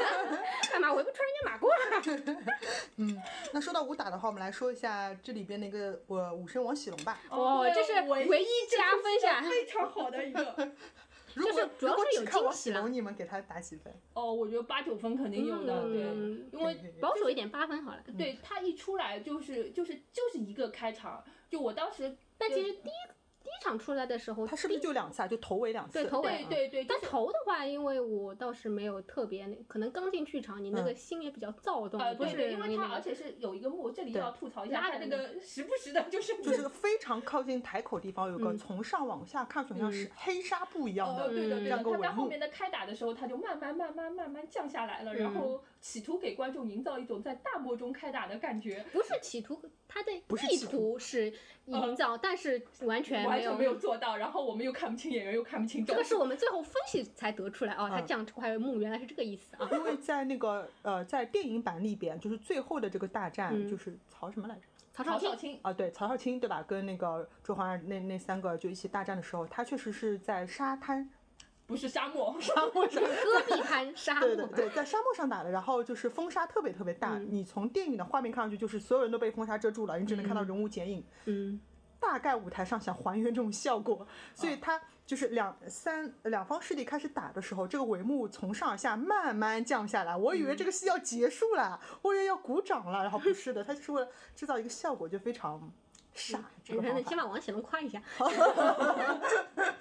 [0.71, 2.53] 干嘛我又不穿人家马褂？
[2.97, 3.21] 嗯
[3.53, 7.19] 那说到武打的话，我们来说一下这里边那个我武生王喜龙吧。
[7.29, 10.71] 哦这是唯一加分项非常好的一个。
[11.35, 13.93] 如果就是主要如果是有惊喜了，你们给他打几分？
[14.13, 18.03] 哦，我觉得八九分肯定有的，对嗯，因为保守一点，八分好了。
[18.17, 23.12] 对他一出来就是就是就是一个开场，就我当时但其实第一第一
[23.63, 25.93] 场出来的时候，他是不是就两下，就头尾两次？
[25.93, 32.59] 对头尾对对对，但就是头的话，因为我倒是没有特别那，可能刚进剧场，你那个心也比较躁动，呃，不是对对，因。
[32.59, 42.09] 为他而且是有一个幕，这里对要吐槽一下，他那个 时不时的就是就是非常靠近台口地方有个嗯从上往下看很像是黑纱布一样呃，的对的对的，这样一个他在。
[42.11, 51.33] 后面的开打的时候，他就慢慢慢慢慢慢降下来了，然嗯后企图给观众营造一种在大漠中开打的感觉，不是企图，他的意不是企图图是
[51.65, 55.85] 营造，但是完全没有完全没有做到，然后我们又看不清演员，又看不清。
[55.85, 59.67] 这个是我们最后分析才得出来哦，他嗯这块幕原来是这个意思啊。
[59.73, 64.61] 因为在那个呃，在电影版里边，就是最后的这个大战，嗯就是曹什么来着？
[64.93, 66.63] 曹少卿，曹少卿，啊，对，曹少卿对吧？
[66.65, 71.09] 跟那个周华那那三个就一起大战的时候，他确实是在沙滩
[71.73, 81.03] 不是沙漠， 沙漠上， 戈壁滩沙漠，对对对，在沙漠上打的，然后就是风沙特别特别大，嗯你从电影的画面看上去，就是所有人都被风沙遮住了，你只能看到人物剪影。
[81.25, 81.59] 嗯，
[81.99, 90.15] 大概舞台上想还原这种效果，所以他就是两三两方势力开始打的时候，这个帷幕从上而下慢慢降下来。
[90.15, 95.71] 我以为这个戏要结束了，我以为要鼓掌了，然后不是的，他就是为了制造一个效果，就非常
[96.13, 96.39] 傻。
[96.63, 97.09] 这你看，个 方法。
[97.09, 98.01] 先把王喜龙夸一下。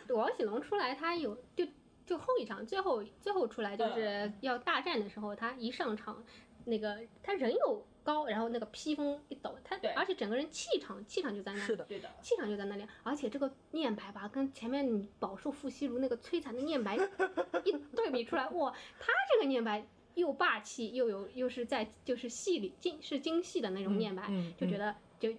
[0.08, 1.64] 王喜龙出来，他有就
[2.12, 6.22] 就后一场最后最后出来就是要大战的时候，他一上场，
[6.66, 9.92] 那个他人又高，然后那个披风一抖，他对。
[9.92, 11.64] 而且整个人气场气场就在那里。
[11.64, 25.30] 是的，对的，气场就在那里，而且这个念白吧，跟前面你饱受傅西如那个摧残的念白一对比出来，哇，他这个念白又霸气又有又是在就是戏里精是精细的那种念白，嗯就觉得就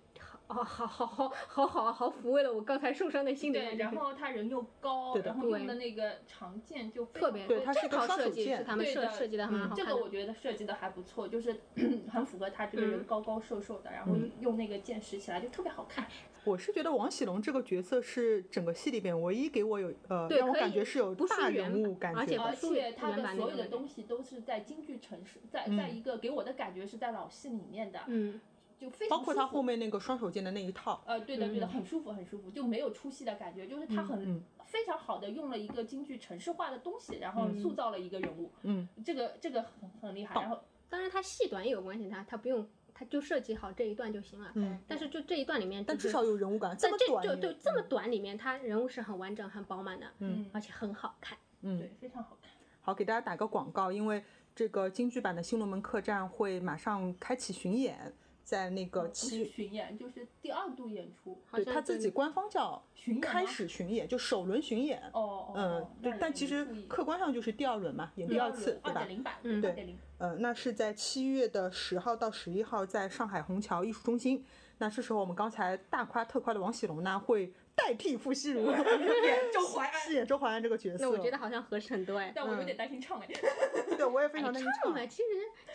[0.47, 3.61] 哦，好好好，好好好，抚慰了我刚才受伤的心灵。
[3.61, 9.75] 对，然后他人又高，然后用的那个长剑就特别，对，他是靠设计，是他们设设计的很好。
[9.75, 11.61] 这个我觉得设计的还不错，就是
[12.11, 16.05] 很符合他这个人高高瘦瘦的，然后用那个剑使起来就特别好看。
[16.43, 28.01] 我是觉得王喜龙这个角色是整个戏里边唯一给我有呃让我感觉是有大人物感觉，而且他的所有的东西都是在京剧城市，在在一个给我的感觉是在老戏里面的。
[28.07, 28.41] 嗯。
[28.83, 31.69] 就非常包括他后面那个双手剑的那一套，呃，对的对的，嗯。
[31.69, 34.43] 很舒服很舒服，就没有出戏的感觉，就是他嗯很、嗯。
[34.65, 37.57] 非常好的用了一个京剧城市化的东西，然后嗯。
[37.61, 40.59] 塑造了一个人物，嗯，这个这个很很厉害，然后
[40.89, 44.51] 当然他戏短也有关系，他他不用他就设计好这一段就行了。
[44.55, 50.45] 嗯，但是就这一段里面，但至少有人物感，这在这么短也就对这么短里面，他人物是很完整、很饱满的，嗯。
[50.51, 51.37] 而且很好看。
[51.61, 51.79] 嗯。
[51.79, 52.51] 对非常好看。
[52.81, 54.21] 好，给大家打个广告，因为
[54.53, 58.13] 这个京剧版的《新龙门客栈》会马上开启巡演，
[58.43, 62.83] 在那个七，巡演，就是第二度演出，对他自己官方叫
[63.21, 65.01] 开始巡演，就首轮巡演。
[65.13, 69.09] 哦哦，嗯对但其实客观上就是第二轮嘛，演第二次，对吧二点？
[69.09, 74.45] 零版，嗯二点零，呃，那是在七月的十号到十一号，在上海虹桥艺术中心。
[74.79, 81.03] 那这时候我们刚才大夸特夸的王喜龙呢，会代替傅西如 演周淮安，饰演周淮安这个角色。
[81.05, 82.31] 那我觉得好像合适很多哎。
[82.35, 83.27] 但我有点担心唱哎，
[83.97, 85.23] 对我也非哎常担心唱唱嘛，，其实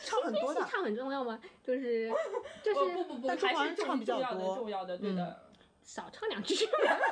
[0.05, 1.40] 唱很多的唱很重要吗？
[1.62, 2.11] 就是
[2.62, 5.42] 就是哦不不不，还是重淮安唱比较的多重要的，对的，
[5.82, 6.55] 少唱两句。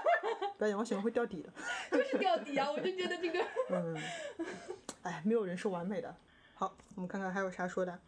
[0.59, 1.51] 不要演我喜欢会掉底的。
[1.91, 3.97] 就是掉底啊，我就觉得这个，嗯，
[5.03, 6.15] 哎，没有人是完美的。
[6.55, 7.99] 好，我们看看还有啥说的。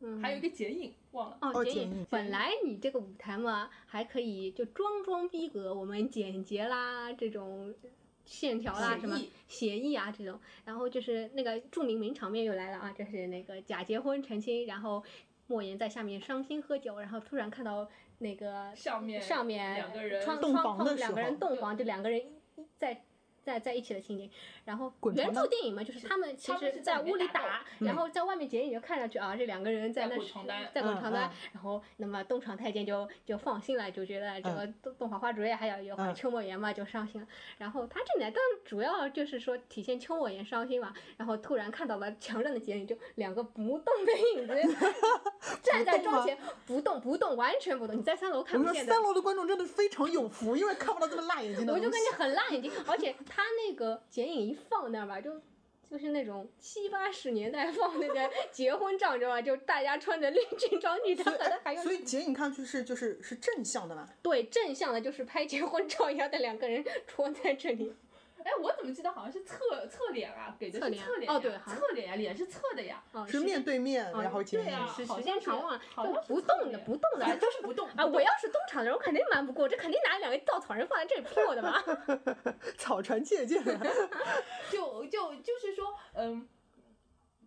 [0.00, 1.38] 嗯，还有一个剪影忘了。
[1.40, 2.06] 哦，剪影影。
[2.08, 7.74] 本来你这个舞台嘛，还可以就装装逼格，我们简洁啦，这种
[8.24, 10.38] 线条啦，什么协议啊这种。
[10.64, 15.02] 然后就是那个著名名场面又来了啊，这是那个假结婚成亲，然后
[15.46, 17.88] 莫言在下面伤心喝酒，然后突然看到
[18.18, 22.22] 那个上面上面两个人洞窗窗房的时候两个人洞房，就两个人
[22.76, 23.04] 在。
[23.48, 24.30] 在在一起的情景，
[24.66, 37.26] 然后原著电影嘛，就是他们其实是在屋里打然后在外面剪影就看上去啊，这两个人在在那是滚床单嗯在滚床单嗯，然后那么东厂太监就就放心了，就觉得这个东东华花烛夜还有有嗯邱莫言嘛，就伤心了。
[37.56, 44.76] 然后他这里呢，当然主要就是说体现邱莫言伤心嘛，然后突然看到了墙上的剪影，就两个不动的影子
[45.64, 46.36] 站在窗前
[46.66, 47.96] 不动不动，完全不动。
[47.96, 48.98] 你在三楼看不见的三。
[48.98, 51.72] 楼的观众真的非常有福，因为看不到这么辣眼睛的。
[51.72, 55.40] 我就感觉很辣眼睛，而且他那个剪影一放那儿吧，就
[55.90, 59.40] 就是那种七八十年代放那个 结婚照，你知道吧？
[59.40, 64.08] 就大家穿着绿军装女，他可能还有所以剪影看上去是就是是正向的嘛？
[64.22, 67.94] 对正向的，就是拍结婚照一样的两个人 戳在这里。
[68.44, 70.54] 哎，我怎么记得好像是侧侧脸啊？
[70.58, 73.02] 给的是侧脸呀哦对侧脸呀，脸是侧的呀。
[73.12, 74.66] 哦，是面对面，哦然后剪影。
[74.66, 78.04] 对啊，时时好像是间长了就好像是不动的不动的就是不动啊！
[78.06, 81.82] 我要是东厂的人，我肯定瞒不过，这肯定拿两个稻草人放在这里骗我的吧？
[82.78, 83.62] 草船借箭。
[84.70, 86.48] 就就就是说，嗯，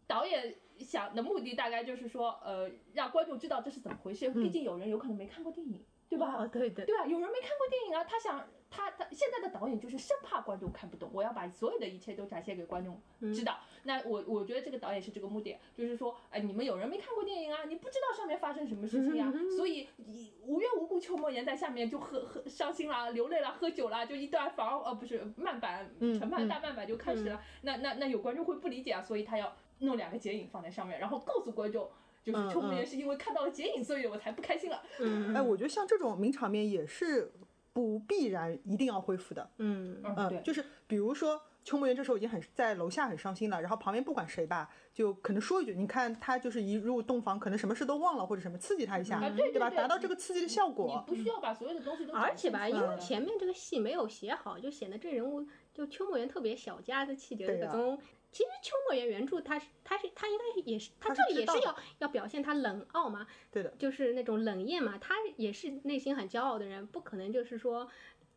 [0.07, 4.29] 导演想的目的大概就是说，呃，让观众知道这是怎么回事。
[4.31, 6.35] 毕竟有人有可能没看过电影，对吧？
[6.37, 12.99] 哦，对对对啊，有人没看过电影啊，他想他他现在的导演就是生怕观众看不懂，我要把所有的一切都展现给观众
[13.33, 13.59] 知道。
[13.83, 27.43] 那我我觉得这个导演是这个目的，就是说，哎，你们有人没看过电影啊，你不知道上面发生什么事情呀、所以以无缘无故邱莫言在下面就喝喝伤心啦、流泪啦、喝酒啦，就一段房呃不是慢板嗯全慢大慢板就开始了。
[27.63, 31.89] 那那那有观众会不理解啊，所以他要弄两个剪影放在上面，然后告诉观众。
[32.23, 34.83] 就是嗯邱莫言嗯是因为看到了剪影，所以我才不开心了。
[34.99, 37.31] 嗯哎，我觉得像这种名场面也是
[37.73, 39.49] 不必然一定要恢复的。
[39.57, 49.69] 嗯嗯，就是比如说邱梦圆这时候已经很在楼下很伤心了，然后旁边不管谁吧，就可能说一句，你看他就是一入洞房，可能什么事都忘了或者什么，刺激他一下，啊对对吧？
[49.69, 51.03] 对达到这个刺激的效你果。
[51.07, 57.99] 不需要把所有的东西都而且吧，因为嗯前面这个戏没有写好，就显得这人物就邱梦圆特别小家子气，就是对啊各种。
[58.31, 67.89] 其实邱莫言原著他是他是他应该也是他他这里也是要要表现他冷傲嘛，对的，就是那种冷艳嘛，他也是内心很骄傲的人，不可能就是说，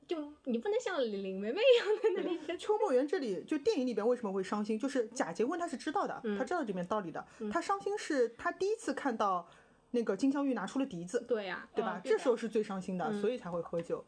[0.06, 7.24] 就你不能像李林梅梅一样的那里邱莫言这里就电影里边为什么会伤心，就是假结婚他是知道的，嗯他知道这里面道理的。
[7.52, 9.48] 他伤心是他第一次看到
[9.92, 12.00] 那个金镶玉拿出了笛子，对呀、对吧？
[12.04, 14.04] 这时候是最伤心的，嗯所以才会喝酒。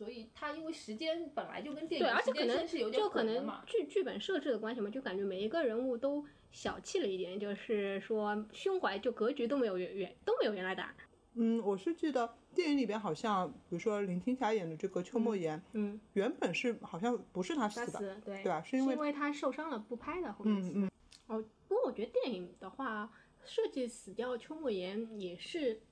[0.00, 3.62] 所以他因为时间本来就跟电，影时间而且可能线是有点就可嘛。
[3.66, 10.94] 剧剧本设置的关系嘛，就感觉每一个人物都小气了一点，就是说胸怀就格局都没有原原都没有原来大，
[11.34, 18.62] 嗯，我是记得电影里边好像，比如说林青霞演的这个邱莫言，嗯，原本是好像不是他杀死的，死对对吧？
[18.62, 20.70] 是因为因为他受伤了不拍的后面死。
[20.74, 20.90] 嗯嗯，
[21.26, 23.12] 哦，不过我觉得电影的话，
[23.44, 25.82] 设计死掉邱莫言也是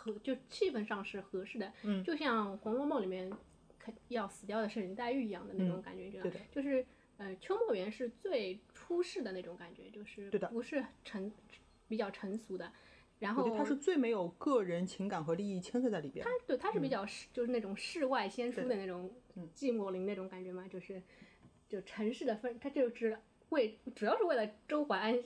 [0.00, 1.72] 合，就气氛上是合适的。
[1.82, 3.30] 嗯就像《红楼梦》里面
[3.78, 6.84] 肯要死掉的是林黛玉一样的那种嗯感觉，这样、对就是
[7.18, 11.30] 呃，邱莫园是最出世的那种感觉，就是对的不是成
[11.86, 12.72] 比较成熟的。
[13.18, 16.24] 然后他是最没有个人情感和利益牵涉在里边。
[16.24, 21.02] 他对他是比较世、就是那种世外仙姝的那种嗯寂寞林那种感觉嘛，就是
[21.68, 23.18] 就城市的分，他就是
[23.50, 25.16] 为主要是为了周淮安，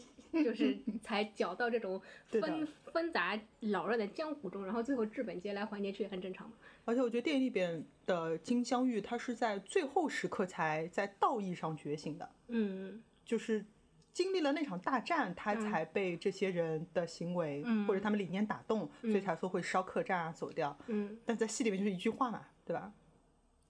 [0.44, 6.56] 就 是才搅到这种 纷纷杂扰乱的江湖中，然后最后治本节来还节去也很正常嘛。
[6.84, 13.64] 而且我觉得电影里边的金镶玉，他是在最后时刻才在道义上觉醒的，嗯，就是
[14.12, 20.76] 经历了那场大战，她嗯才被这些人的行为、嗯或者他们理念打动，所以才说会烧客栈啊走掉。
[20.88, 22.92] 嗯，但在戏里面就是一句话嘛，对吧？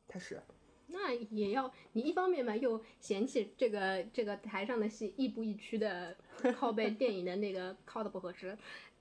[0.09, 0.42] 他是
[0.89, 6.16] 那也要你一方面嘛，又嫌弃这个这个台上的戏亦步亦趋的
[6.57, 8.57] 靠背 电影的那个靠的不合适，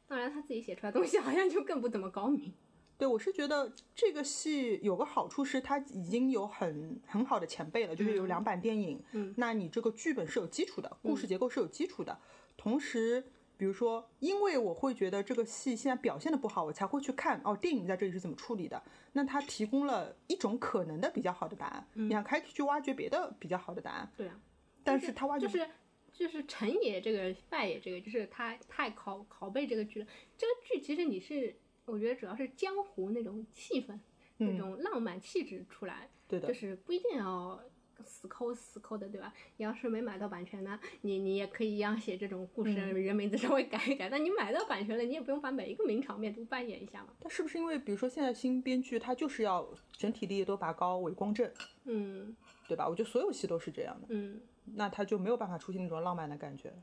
[0.08, 2.54] 当然他自己写出来的东西好像就更不怎么高明。
[2.96, 12.18] 对，我是觉得这个戏有个好处是，它已经有很很好的前辈了，就是有两版电影，嗯那你这个剧本是有基础的，故事结构是有基础的。
[12.56, 13.26] 同时，
[13.58, 18.82] 比如说，因为我会觉得这个戏现在表现的不好，我才会去看哦，电影在这里是怎么处理的。
[19.14, 24.40] 那它提供了一种可能的比较好的答案，你还可以去挖掘别的比较好的答案，对啊，
[24.84, 25.70] 但是他挖掘就是
[26.12, 30.08] 就是成也这个，败也这个，就是他太拷拷贝这个剧了。
[30.38, 34.00] 这个剧其实你是，我觉得主要是江湖那种气氛，
[34.38, 37.60] 那种浪漫气质出来，对的就，是不一定要
[38.06, 39.34] 死抠死抠的，对吧？
[39.58, 44.10] 你要是没买到版权呢，你你也可以一样写这种故事，人名字稍微改一改。
[44.10, 47.10] 但你买到版权了，你也不用把每一个名场面都扮演一下嘛。
[47.20, 51.50] 但是不是因为，比如说现在新编剧他就是要整体利益都拔高，伪光正，
[51.86, 52.36] 嗯
[52.68, 52.88] 对吧？
[52.88, 54.40] 我觉得所有戏都是这样的，嗯，
[54.76, 56.74] 那他就没有办法出现那种浪漫的感觉。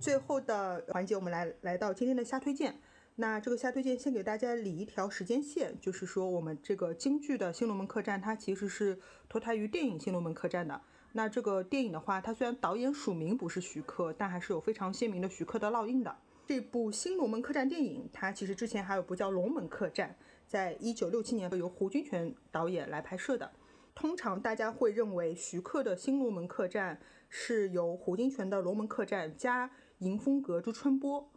[0.00, 2.80] 最后的环节，我们来来到今天的瞎推荐。
[3.20, 8.98] 那这个下推荐先给大家理一条时间线，就是说我们这个京剧的《新龙门客栈》，它其实是
[9.28, 10.80] 脱胎于电影《新龙门客栈》的。
[11.12, 16.16] 那这个电影的话，它虽然导演署名不是徐克，但还是有非常鲜明的徐克的烙印的。
[16.46, 20.16] 这部《新龙门客栈》电影，它其实之前还有部叫《龙门客栈》，
[20.48, 23.52] 在一九六七年由胡金铨导演来拍摄的。
[23.94, 26.96] 通常大家会认为徐克的《新龙门客栈》
[27.28, 31.29] 是由胡金铨的《龙门客栈》加迎风阁之春波，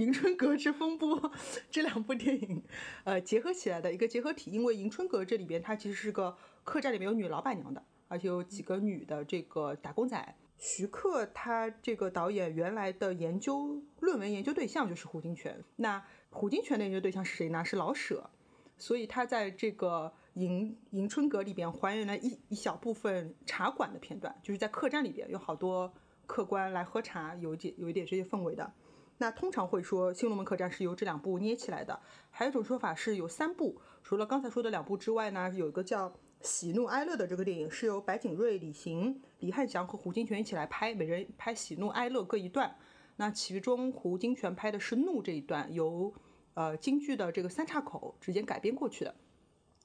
[0.00, 1.30] 迎春阁之风波
[1.70, 2.62] 这两部电影，
[3.04, 4.50] 呃结合起来的一个结合体。
[4.50, 6.34] 因为迎春阁这里边它其实是个
[6.64, 10.34] 客栈里面有女老板娘的，而且有几个女的这个打工仔。
[10.56, 17.64] 徐克他这个导演原来的研究论文研究对象就是胡金铨，那胡金铨的研究对象是谁呢？
[17.64, 18.30] 是老舍，
[18.78, 25.92] 所以他在这个迎迎春阁里边还原了一一小部分茶馆的片段，就是在客栈里边有好多。
[26.26, 28.72] 客官来喝茶，有一点有一点这些氛围的。
[29.20, 32.00] 那通常会说《新龙门客栈》是由这两部捏起来的。
[32.30, 36.08] 还有一种说法是有三部，除了刚才说的两部之外呢，有一个叫
[36.40, 42.74] 《喜怒哀乐》的这个电影是由白景瑞、李行、李汉祥和胡金铨一起来拍，每人拍喜怒哀乐各一段。
[43.16, 46.14] 那其中胡金铨拍的是怒这一段，由
[46.54, 49.14] 呃京剧的这个三岔口直接改编过去的。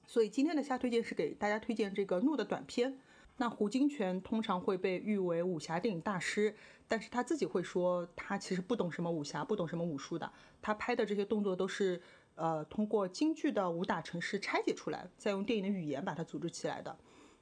[0.07, 2.97] 所以今天的下推荐是给大家推荐这个怒的短片。
[3.37, 6.55] 那胡金铨通常会被誉为武侠电影大师，
[6.87, 10.31] 但是他自己会说，他其实不懂什么武侠，不懂什么武术的。
[10.61, 12.01] 他拍的这些动作都是，
[12.35, 16.97] 呃，通过京剧的武打程式拆解出来，再用电影的语言把它组织起来的。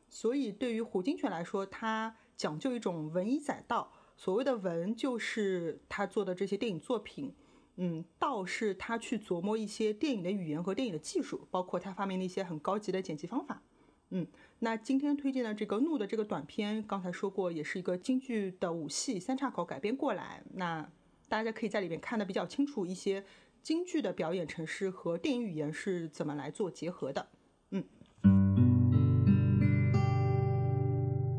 [0.09, 3.91] 所以对于胡金铨来说，他讲究一种文以载道。
[4.17, 7.33] 所谓的文，就是他做的这些电影作品，
[7.75, 13.61] 嗯，道是他去琢磨一些电影的语言和电影的技术，包括他发明了一些很高级的剪辑方法，
[14.09, 14.25] 嗯。
[14.63, 20.41] 那今天推荐的这个怒的这个短片，刚才说过，也是一个京剧的武戏三岔口改编过来。
[20.53, 20.89] 那
[21.27, 23.25] 大家可以在里面看得比较清楚一些
[23.61, 27.27] 京剧的表演程式和电影语言是怎么来做结合的。
[27.71, 27.83] 嗯，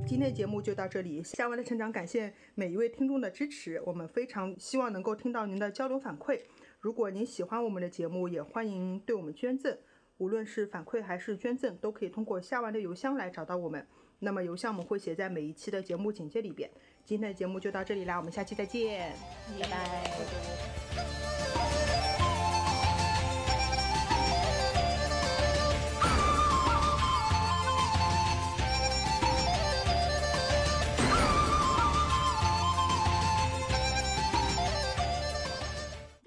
[0.06, 6.42] 今天的节目就到这里，下完的成长感谢每一位听众的支持，我们非常希望能够听到您的交流反馈。
[6.78, 9.78] 如果您喜欢我们的节目，也欢迎对我们捐赠。
[10.24, 13.86] 无论是反馈还是捐赠，都可以通过下完的邮箱来找到我们。
[14.20, 16.70] 那么邮箱我们会写在每一期的节目简介里边。
[17.04, 19.12] 今天的节目就到这里啦，我们下期再见，
[19.60, 20.73] 拜拜。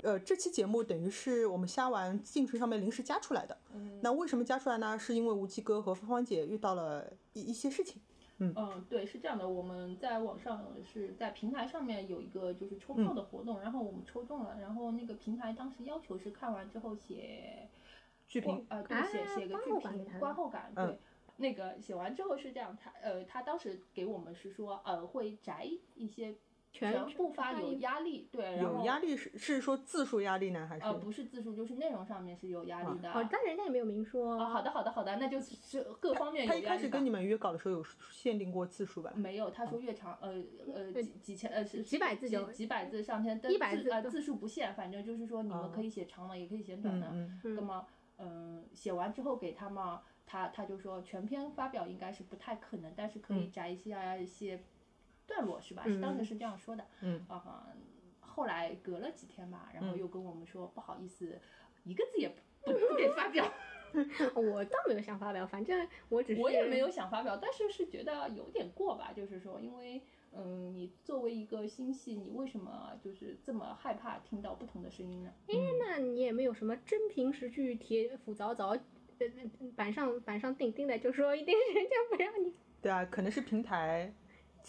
[0.08, 3.58] 呃，这期节目等于是我们瞎玩进群上面临时加出来的。
[3.74, 4.98] 嗯，那为什么加出来呢？
[4.98, 8.02] 是因为无极哥和芳芳姐遇到了一一些事情。
[8.38, 17.68] 嗯嗯，对，是这样的，我们在网上是在平台上面有一个就是抽票的活动，然后我们抽中了，然后那个平台当时要求是看完之后写
[18.30, 20.98] 剧评，呃，对，写写个剧评观后感，对。
[21.36, 26.34] 那个写完之后是这样，他呃，他当时给我们是说，呃，会摘一些。
[26.72, 30.86] 全部发有压力，对，有压力是是说字数压力呢，还是？
[30.86, 33.12] 呃，不是字数，就是内容上面是有压力的。
[33.12, 34.36] 哦，但人家也没有明说。
[34.36, 36.62] 哦，好的，好的，好的，那就是各方面有压力。
[36.62, 39.12] 他一开始跟你们约稿的时候有限定过字数吧？
[39.16, 47.12] 没有，他说越长，呃呃几几千呃是几百字就几百字上千，一百字呃字数不限，反正就是说你们可以写长的，也可以写短的。
[47.44, 47.88] 那么
[48.18, 54.62] 嗯，写完之后给他嘛，他他就说全篇发表应该是不太可能，但是可以摘一些一些。
[55.28, 55.84] 段落是吧？
[55.86, 56.84] 是当时是这样说的。
[57.02, 57.24] 嗯。
[57.28, 57.68] 啊，
[58.20, 61.40] 后来隔了几天吧，然后又跟我们说不好意思，
[61.84, 63.52] 一个字也不不给发表。
[64.36, 69.14] 我倒没有想发表，反正我只是我也没有想发表，但是是觉得有点过吧。
[69.16, 70.02] 就是说，因为
[70.34, 75.32] 嗯，你作为一个新戏，你为什么就是这么害怕听到不同的声音呢？
[75.48, 78.80] 哎，那你也没有什么真凭实据、铁斧凿凿，
[79.76, 82.54] 板上板上钉钉的，就说一定人家不让你。
[82.82, 84.14] 对啊，可能是平台。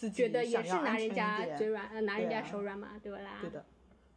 [0.07, 3.39] 觉得也是拿人家嘴软，呃，拿人家手软嘛，对不啦？
[3.41, 3.65] 对的，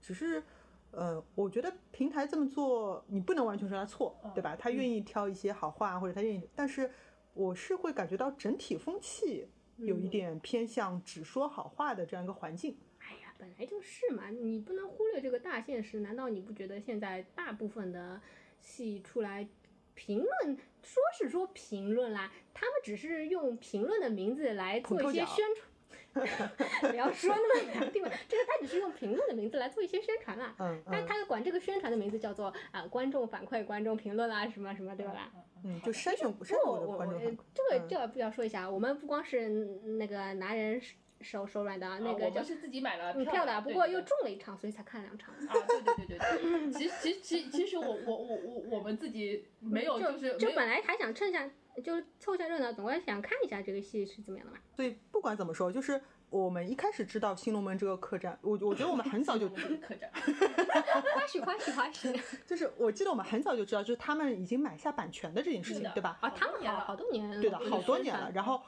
[0.02, 0.42] 只是，
[0.90, 4.54] 呃，我觉得平台这么做，你不能完全说他错，对吧？
[4.54, 6.90] 他愿意挑一些好话，或者他愿意，但是
[7.32, 12.76] 我是会感觉到整体风气有一点偏向只说好话的这样一个环境。
[12.98, 16.00] 哎呀，本来就是嘛，你不能忽略这个大现实。
[16.00, 18.20] 难道你不觉得现在大部分的
[18.60, 19.48] 戏出来
[19.94, 25.71] 评论说是说评论啦，他们只是用评论的名字来做一些宣传。
[26.90, 30.54] 不要说那么难听吧，就是他只是用评论的名字来做一些宣传啦。
[30.58, 35.32] 嗯嗯但他管这个宣传的名字叫做啊、观众反馈、观众评论啦，什么什么，对吧？
[35.64, 37.18] 嗯，就筛选筛选不，我的我我观众。
[37.20, 37.36] 这个
[37.78, 40.80] 嗯这个不要说一下，我们不光是那个拿人
[41.20, 45.32] 手手软的，那啊个叫我们是自己买了嗯票的，不对对过又中了一场，所以才看了两场。
[45.34, 51.48] 啊，对对对对对，其实其实其实其实我我我我我们自己没有就是就本来还想趁下，
[51.84, 54.58] 就是凑下热闹，总归想看一下这个戏是怎么样的嘛。
[54.74, 55.98] 所以不管怎么说，就是
[56.28, 60.10] 我们一开始知道新龙门这个客栈，我我觉得我们很早就我们的客栈，
[61.14, 66.18] 花絮花絮花絮就是我记得我们很早就知道，就是他们已经买下版权的这件事情对吧？
[66.20, 68.30] 啊，他们好好多年，对的，好多年了。
[68.32, 68.60] 然后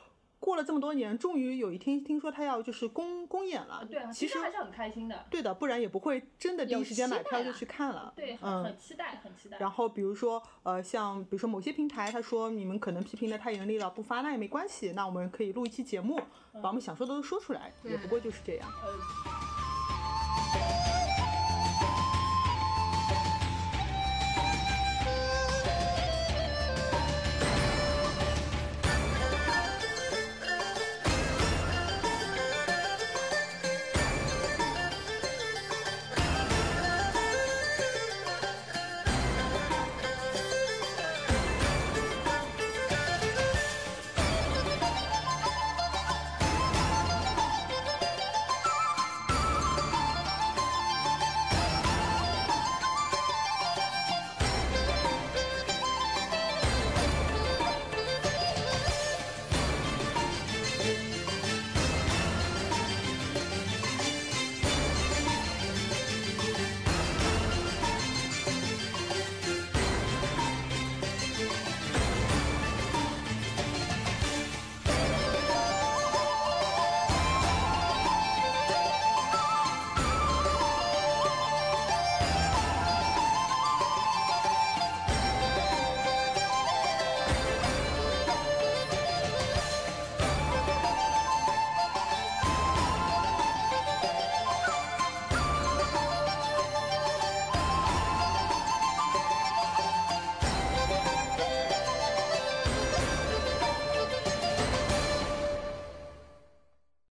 [0.44, 3.82] 过了这么多年，终于有一天听说他要就是公公演了。
[3.90, 8.12] 对啊，其实还是很开心的，对的，不然也不会真的第一时间买票就去看了。
[8.14, 8.76] 对，很嗯很。
[8.76, 9.56] 期待，很期待。
[9.58, 16.20] 然后比如说，呃，像比如说某些平台，他说你们可能批评的太严厉了，不发那也没关系，那我们可以录一期节目，
[16.60, 18.68] 把我们想说的都说出来，也不过就是这样。
[18.84, 19.53] 呃，